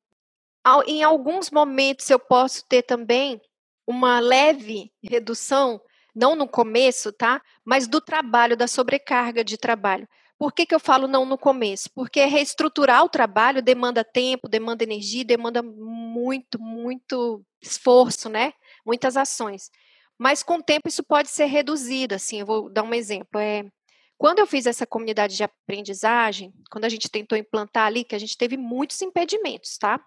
[0.86, 3.40] Em alguns momentos eu posso ter também
[3.86, 5.80] uma leve redução,
[6.14, 7.40] não no começo, tá?
[7.64, 10.06] Mas do trabalho, da sobrecarga de trabalho.
[10.38, 11.88] Por que, que eu falo não no começo?
[11.94, 18.52] Porque reestruturar o trabalho demanda tempo, demanda energia, demanda muito, muito esforço, né?
[18.84, 19.70] Muitas ações.
[20.18, 23.40] Mas com o tempo isso pode ser reduzido, assim, eu vou dar um exemplo.
[23.40, 23.64] É,
[24.18, 28.18] quando eu fiz essa comunidade de aprendizagem, quando a gente tentou implantar ali, que a
[28.18, 29.98] gente teve muitos impedimentos, tá?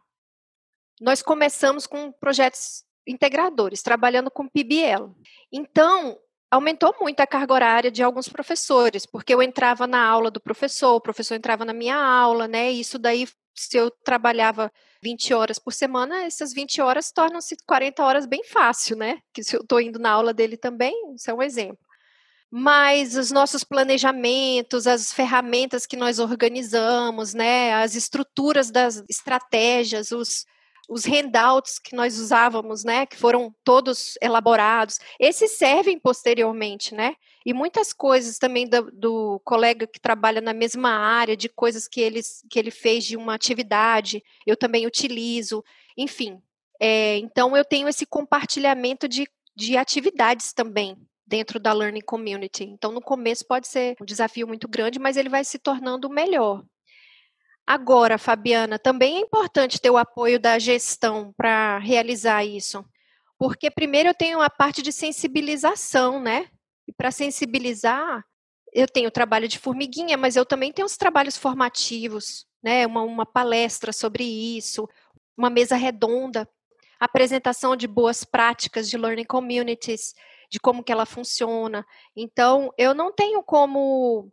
[1.02, 5.12] Nós começamos com projetos integradores, trabalhando com PBL.
[5.52, 6.20] Então,
[6.54, 10.96] aumentou muito a carga horária de alguns professores, porque eu entrava na aula do professor,
[10.96, 12.72] o professor entrava na minha aula, né?
[12.72, 18.04] E isso daí, se eu trabalhava 20 horas por semana, essas 20 horas tornam-se 40
[18.04, 19.20] horas bem fácil, né?
[19.34, 21.80] Que se eu estou indo na aula dele também, isso é um exemplo.
[22.52, 30.46] Mas os nossos planejamentos, as ferramentas que nós organizamos, né, as estruturas das estratégias, os,
[30.90, 37.16] os handouts que nós usávamos, né, que foram todos elaborados, esses servem posteriormente, né?
[37.46, 42.00] E muitas coisas também do, do, colega que trabalha na mesma área, de coisas que,
[42.00, 45.64] eles, que ele fez de uma atividade, eu também utilizo,
[45.98, 46.42] enfim.
[46.80, 52.64] É, então, eu tenho esse compartilhamento de de atividades também dentro da Learning Community.
[52.64, 56.64] Então, no começo pode ser um desafio muito grande, mas ele vai se tornando melhor.
[57.66, 62.84] Agora, Fabiana, também é importante ter o apoio da gestão para realizar isso.
[63.38, 66.48] Porque primeiro eu tenho a parte de sensibilização, né?
[66.88, 68.24] E para sensibilizar,
[68.74, 72.86] eu tenho o trabalho de formiguinha, mas eu também tenho os trabalhos formativos, né?
[72.86, 74.88] Uma, uma palestra sobre isso,
[75.38, 76.48] uma mesa redonda,
[77.00, 80.14] apresentação de boas práticas de learning communities,
[80.50, 81.86] de como que ela funciona.
[82.16, 84.32] Então, eu não tenho como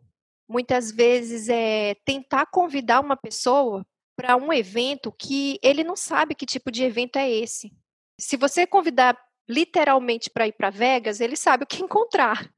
[0.51, 3.85] muitas vezes é tentar convidar uma pessoa
[4.15, 7.71] para um evento que ele não sabe que tipo de evento é esse.
[8.19, 9.17] Se você convidar
[9.49, 12.51] literalmente para ir para Vegas, ele sabe o que encontrar.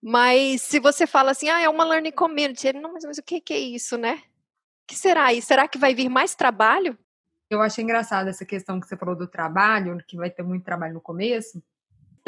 [0.00, 3.22] Mas se você fala assim, ah, é uma learning community, ele não, mas, mas o
[3.22, 4.14] que, que é isso, né?
[4.14, 5.48] O que será isso?
[5.48, 6.96] Será que vai vir mais trabalho?
[7.50, 10.94] Eu achei engraçado essa questão que você falou do trabalho, que vai ter muito trabalho
[10.94, 11.60] no começo,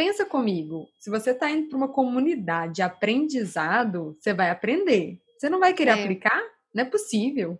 [0.01, 5.20] pensa comigo, se você está indo para uma comunidade de aprendizado, você vai aprender.
[5.36, 5.92] Você não vai querer é.
[6.03, 6.42] aplicar?
[6.74, 7.59] Não é possível.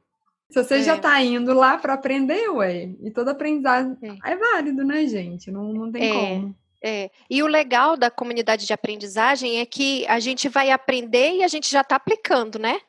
[0.51, 0.82] Se você é.
[0.82, 4.32] já está indo lá para aprender, ué, e todo aprendizado é.
[4.32, 5.51] é, válido, né, gente?
[5.51, 6.12] Não, não tem é.
[6.14, 6.57] como.
[6.82, 7.11] É.
[7.28, 11.49] E o legal da comunidade de aprendizagem é que a gente vai aprender e a
[11.49, 12.80] gente já está aplicando, né?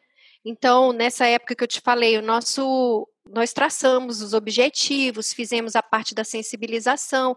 [0.45, 5.83] Então, nessa época que eu te falei, o nosso nós traçamos os objetivos, fizemos a
[5.83, 7.35] parte da sensibilização,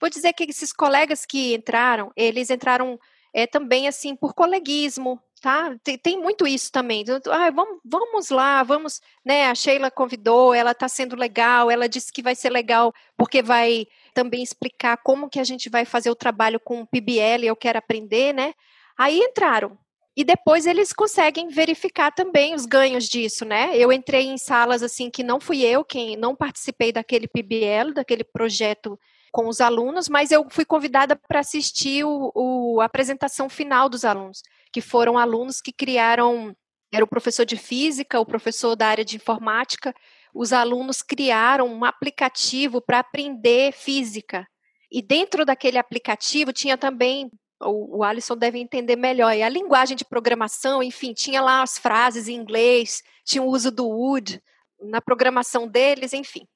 [0.00, 2.98] Vou dizer que esses colegas que entraram, eles entraram
[3.32, 5.76] é, também assim por coleguismo, tá?
[5.84, 7.04] Tem, tem muito isso também.
[7.30, 9.46] Ah, vamos, vamos lá, vamos, né?
[9.46, 13.86] A Sheila convidou, ela está sendo legal, ela disse que vai ser legal porque vai
[14.14, 17.78] também explicar como que a gente vai fazer o trabalho com o PBL, eu quero
[17.78, 18.54] aprender, né?
[18.96, 19.78] Aí entraram.
[20.16, 23.76] E depois eles conseguem verificar também os ganhos disso, né?
[23.76, 28.24] Eu entrei em salas assim que não fui eu quem não participei daquele PBL, daquele
[28.24, 28.98] projeto
[29.36, 34.02] com os alunos, mas eu fui convidada para assistir o, o, a apresentação final dos
[34.02, 34.40] alunos,
[34.72, 36.56] que foram alunos que criaram,
[36.90, 39.94] era o professor de física, o professor da área de informática,
[40.32, 44.48] os alunos criaram um aplicativo para aprender física.
[44.90, 47.30] E dentro daquele aplicativo tinha também
[47.60, 49.36] o, Alisson deve entender melhor.
[49.36, 53.70] E a linguagem de programação, enfim, tinha lá as frases em inglês, tinha o uso
[53.70, 54.42] do would
[54.80, 56.48] na programação deles, enfim.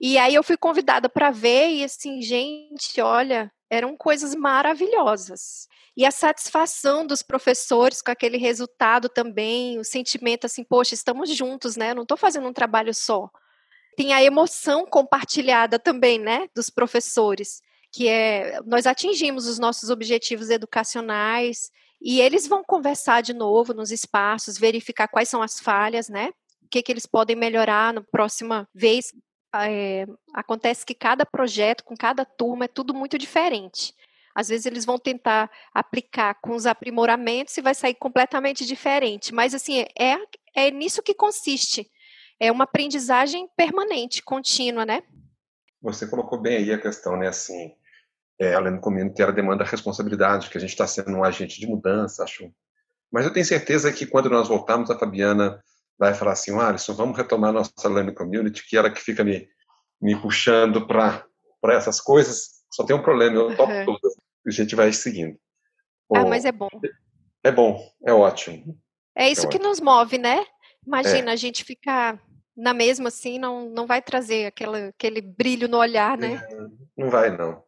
[0.00, 5.66] E aí eu fui convidada para ver e assim, gente, olha, eram coisas maravilhosas.
[5.96, 11.76] E a satisfação dos professores com aquele resultado também, o sentimento assim, poxa, estamos juntos,
[11.76, 11.90] né?
[11.90, 13.28] Eu não estou fazendo um trabalho só.
[13.96, 20.50] Tem a emoção compartilhada também, né, dos professores, que é nós atingimos os nossos objetivos
[20.50, 26.30] educacionais e eles vão conversar de novo nos espaços, verificar quais são as falhas, né?
[26.62, 29.12] O que, que eles podem melhorar na próxima vez
[29.54, 33.94] é, acontece que cada projeto, com cada turma, é tudo muito diferente.
[34.34, 39.34] Às vezes eles vão tentar aplicar com os aprimoramentos e vai sair completamente diferente.
[39.34, 40.16] Mas, assim, é,
[40.54, 41.90] é nisso que consiste.
[42.38, 45.02] É uma aprendizagem permanente, contínua, né?
[45.82, 47.28] Você colocou bem aí a questão, né?
[47.28, 47.74] Assim,
[48.38, 51.66] é, além do community, ela demanda responsabilidade, que a gente está sendo um agente de
[51.66, 52.52] mudança, acho.
[53.10, 55.60] Mas eu tenho certeza que quando nós voltarmos, a Fabiana
[55.98, 59.48] vai falar assim, Alisson, vamos retomar nossa learning community, que ela que fica me,
[60.00, 61.24] me puxando para
[61.70, 63.84] essas coisas, só tem um problema, eu topo uhum.
[63.84, 64.14] todas,
[64.46, 65.36] e a gente vai seguindo.
[66.14, 66.68] ah, mas é bom.
[67.42, 68.78] É bom, é ótimo.
[69.16, 69.70] É isso é que ótimo.
[69.70, 70.46] nos move, né?
[70.86, 71.32] Imagina, é.
[71.32, 72.20] a gente ficar
[72.56, 76.44] na mesma assim, não, não vai trazer aquela, aquele brilho no olhar, né?
[76.50, 76.56] É,
[76.96, 77.62] não vai, não.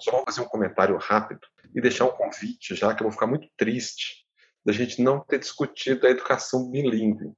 [0.00, 1.40] Só vou fazer um comentário rápido
[1.74, 4.25] e deixar um convite, já que eu vou ficar muito triste
[4.66, 7.32] da gente não ter discutido a educação bilíngue,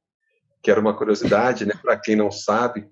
[0.63, 1.75] que era uma curiosidade, né?
[1.81, 2.89] Para quem não sabe,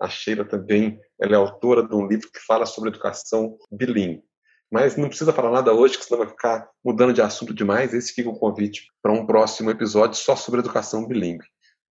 [0.00, 4.22] a Sheila também ela é autora de um livro que fala sobre educação bilíngue.
[4.70, 7.92] Mas não precisa falar nada hoje, que senão vai ficar mudando de assunto demais.
[7.92, 11.44] Esse fica o convite para um próximo episódio só sobre educação bilíngue.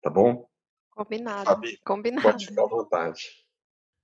[0.04, 0.48] Tá bom?
[0.92, 1.46] Combinado.
[1.46, 2.22] Fabi, Combinado.
[2.22, 3.22] Pode ficar à vontade.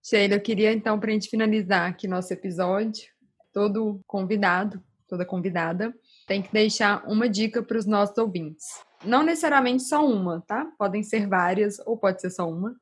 [0.03, 3.05] Sheila, eu queria então, para a gente finalizar aqui nosso episódio,
[3.53, 5.93] todo convidado, toda convidada,
[6.25, 8.65] tem que deixar uma dica para os nossos ouvintes.
[9.03, 10.65] Não necessariamente só uma, tá?
[10.77, 12.75] Podem ser várias ou pode ser só uma.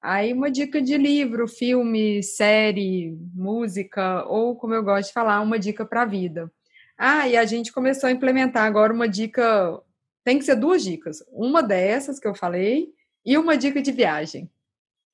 [0.00, 5.58] Aí uma dica de livro, filme, série, música ou, como eu gosto de falar, uma
[5.58, 6.50] dica para a vida.
[6.96, 9.78] Ah, e a gente começou a implementar agora uma dica.
[10.24, 11.22] Tem que ser duas dicas.
[11.32, 12.88] Uma dessas que eu falei
[13.24, 14.50] e uma dica de viagem.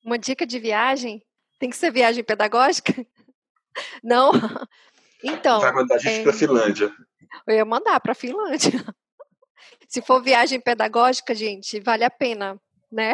[0.05, 1.23] Uma dica de viagem?
[1.59, 2.93] Tem que ser viagem pedagógica?
[4.03, 4.31] Não.
[5.23, 5.59] Então.
[5.59, 6.23] Vai mandar a gente é...
[6.23, 6.91] para Finlândia.
[7.47, 8.71] Eu ia mandar para Finlândia.
[9.87, 12.59] Se for viagem pedagógica, gente, vale a pena,
[12.91, 13.13] né?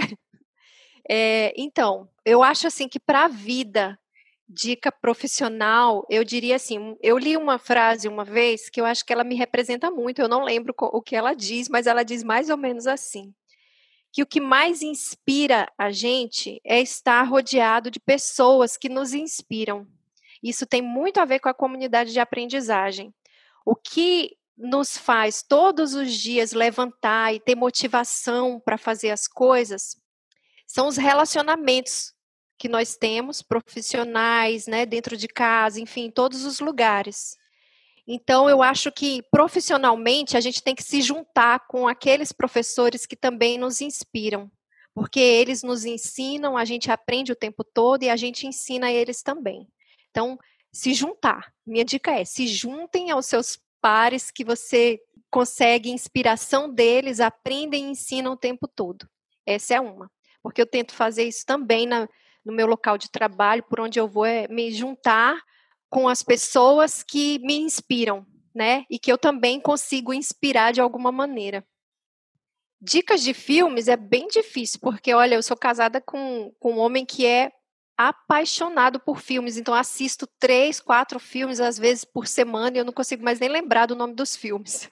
[1.09, 3.99] É, então, eu acho assim que para a vida
[4.47, 9.11] dica profissional, eu diria assim, eu li uma frase uma vez que eu acho que
[9.11, 12.49] ela me representa muito, eu não lembro o que ela diz, mas ela diz mais
[12.49, 13.33] ou menos assim,
[14.11, 19.87] que o que mais inspira a gente é estar rodeado de pessoas que nos inspiram.
[20.41, 23.13] Isso tem muito a ver com a comunidade de aprendizagem.
[23.65, 29.97] O que nos faz todos os dias levantar e ter motivação para fazer as coisas
[30.67, 32.13] são os relacionamentos
[32.57, 37.35] que nós temos, profissionais, né, dentro de casa, enfim, em todos os lugares.
[38.07, 43.15] Então, eu acho que profissionalmente a gente tem que se juntar com aqueles professores que
[43.15, 44.51] também nos inspiram,
[44.93, 49.21] porque eles nos ensinam, a gente aprende o tempo todo e a gente ensina eles
[49.21, 49.67] também.
[50.09, 50.37] Então,
[50.73, 51.53] se juntar.
[51.65, 54.99] Minha dica é: se juntem aos seus pares que você
[55.29, 59.07] consegue inspiração deles, aprendem e ensinam o tempo todo.
[59.45, 60.11] Essa é uma.
[60.41, 62.07] Porque eu tento fazer isso também na,
[62.43, 65.39] no meu local de trabalho, por onde eu vou, é me juntar
[65.89, 68.85] com as pessoas que me inspiram, né?
[68.89, 71.65] E que eu também consigo inspirar de alguma maneira.
[72.81, 77.05] Dicas de filmes é bem difícil, porque olha, eu sou casada com, com um homem
[77.05, 77.51] que é
[78.09, 82.93] apaixonado por filmes, então assisto três, quatro filmes às vezes por semana e eu não
[82.93, 84.89] consigo mais nem lembrar do nome dos filmes.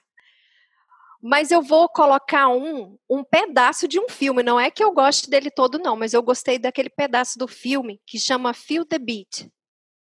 [1.22, 4.42] Mas eu vou colocar um, um pedaço de um filme.
[4.42, 8.00] Não é que eu goste dele todo, não, mas eu gostei daquele pedaço do filme
[8.04, 9.48] que chama Feel the Beat.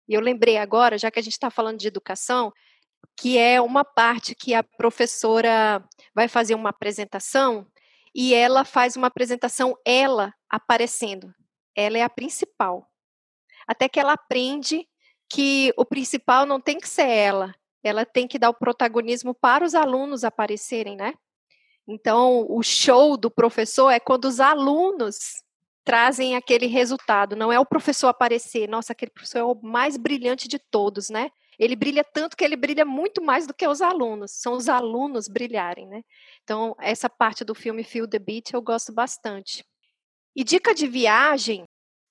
[0.10, 2.52] E eu lembrei agora, já que a gente está falando de educação,
[3.16, 5.84] que é uma parte que a professora
[6.14, 7.68] vai fazer uma apresentação
[8.14, 11.34] e ela faz uma apresentação, ela aparecendo.
[11.76, 12.91] Ela é a principal.
[13.68, 14.88] Até que ela aprende
[15.30, 19.64] que o principal não tem que ser ela, ela tem que dar o protagonismo para
[19.64, 21.14] os alunos aparecerem, né?
[21.88, 25.42] Então, o show do professor é quando os alunos
[25.84, 30.48] trazem aquele resultado, não é o professor aparecer, nossa, aquele professor é o mais brilhante
[30.48, 31.32] de todos, né?
[31.58, 35.28] Ele brilha tanto que ele brilha muito mais do que os alunos, são os alunos
[35.28, 36.04] brilharem, né?
[36.44, 39.66] Então, essa parte do filme Feel the Beat eu gosto bastante.
[40.36, 41.66] E dica de viagem,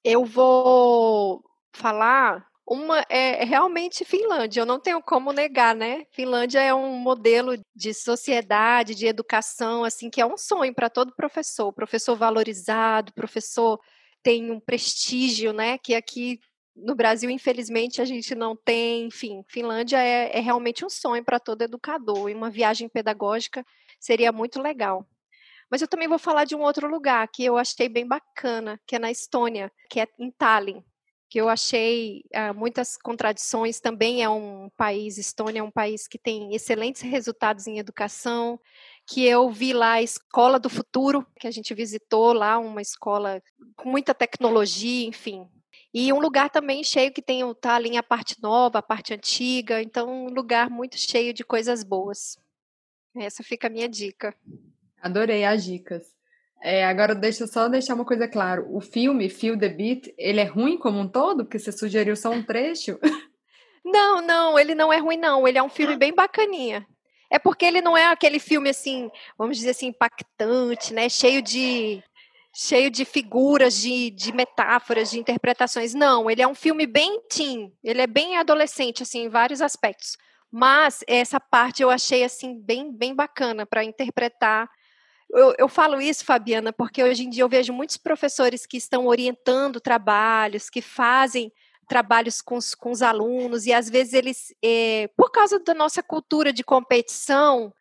[0.04, 1.42] eu vou
[1.72, 6.04] falar uma é, é realmente Finlândia, eu não tenho como negar, né?
[6.12, 11.14] Finlândia é um modelo de sociedade, de educação, assim, que é um sonho para todo
[11.16, 13.80] professor, professor valorizado, professor
[14.22, 15.78] tem um prestígio, né?
[15.78, 16.38] Que aqui
[16.76, 21.40] no Brasil, infelizmente, a gente não tem, enfim, Finlândia é, é realmente um sonho para
[21.40, 23.64] todo educador, e uma viagem pedagógica
[23.98, 25.06] seria muito legal.
[25.70, 28.96] Mas eu também vou falar de um outro lugar que eu achei bem bacana, que
[28.96, 30.82] é na Estônia, que é em Tallinn
[31.30, 33.78] que eu achei uh, muitas contradições.
[33.78, 38.58] Também é um país, Estônia é um país que tem excelentes resultados em educação,
[39.06, 43.40] que eu vi lá a Escola do Futuro, que a gente visitou lá, uma escola
[43.76, 45.48] com muita tecnologia, enfim.
[45.94, 49.80] E um lugar também cheio que tem tá ali a parte nova, a parte antiga,
[49.80, 52.36] então um lugar muito cheio de coisas boas.
[53.14, 54.34] Essa fica a minha dica.
[55.00, 56.04] Adorei as dicas.
[56.62, 58.66] É, agora deixa eu só deixar uma coisa claro.
[58.70, 61.44] O filme Feel the Beat, ele é ruim como um todo?
[61.44, 62.98] Porque você sugeriu só um trecho?
[63.82, 65.48] Não, não, ele não é ruim não.
[65.48, 66.86] Ele é um filme bem bacaninha.
[67.30, 71.08] É porque ele não é aquele filme assim, vamos dizer assim, impactante, né?
[71.08, 72.04] Cheio de
[72.52, 75.94] cheio de figuras, de, de metáforas, de interpretações.
[75.94, 80.16] Não, ele é um filme bem teen, ele é bem adolescente, assim, em vários aspectos.
[80.50, 84.68] Mas essa parte eu achei, assim, bem, bem bacana para interpretar
[85.32, 89.06] eu, eu, falo isso, Fabiana, porque hoje em dia eu vejo muitos professores que estão
[89.06, 91.52] orientando trabalhos, que fazem
[91.88, 96.02] trabalhos com os, com os alunos, e às vezes eles, é, por causa da nossa
[96.02, 97.72] cultura de competição,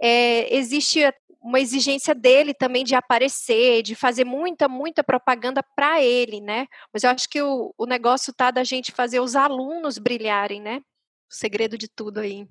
[0.00, 1.00] é, existe
[1.40, 6.66] uma exigência dele também de aparecer, de fazer muita, muita propaganda para ele, né?
[6.92, 10.82] Mas eu acho que o, o negócio tá da gente fazer os alunos brilharem, né?
[11.30, 12.48] O segredo de tudo aí.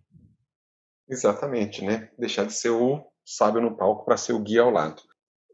[1.10, 2.10] Exatamente, né?
[2.18, 5.02] Deixar de ser o sábio no palco para ser o guia ao lado.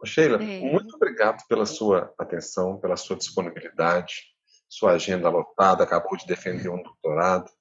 [0.05, 0.59] Sheila, é.
[0.59, 4.23] muito obrigado pela sua atenção, pela sua disponibilidade,
[4.67, 7.51] sua agenda lotada, acabou de defender um doutorado.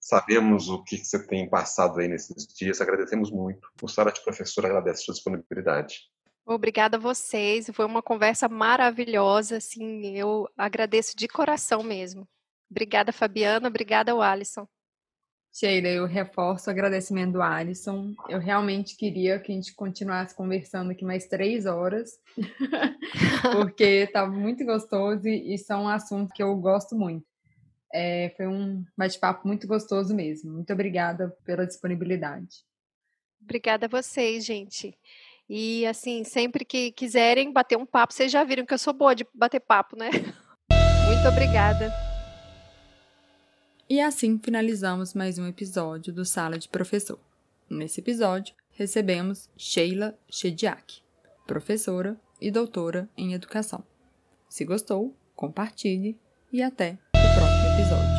[0.00, 3.68] Sabemos o que você tem passado aí nesses dias, agradecemos muito.
[3.82, 6.00] O Sara de Professor agradece a sua disponibilidade.
[6.46, 12.26] Obrigada a vocês, foi uma conversa maravilhosa, assim, eu agradeço de coração mesmo.
[12.70, 14.66] Obrigada, Fabiana, obrigada, Alisson.
[15.58, 18.14] Sheila, eu reforço o agradecimento do Alisson.
[18.28, 22.12] Eu realmente queria que a gente continuasse conversando aqui mais três horas,
[23.56, 27.26] porque estava muito gostoso e são um assuntos que eu gosto muito.
[27.92, 30.52] É, foi um bate-papo muito gostoso mesmo.
[30.52, 32.58] Muito obrigada pela disponibilidade.
[33.42, 34.96] Obrigada a vocês, gente.
[35.48, 39.12] E assim, sempre que quiserem bater um papo, vocês já viram que eu sou boa
[39.12, 40.10] de bater papo, né?
[41.08, 42.07] Muito obrigada.
[43.90, 47.18] E assim finalizamos mais um episódio do Sala de Professor.
[47.70, 51.00] Nesse episódio, recebemos Sheila Shediak,
[51.46, 53.82] professora e doutora em educação.
[54.46, 56.18] Se gostou, compartilhe
[56.52, 58.17] e até o próximo episódio.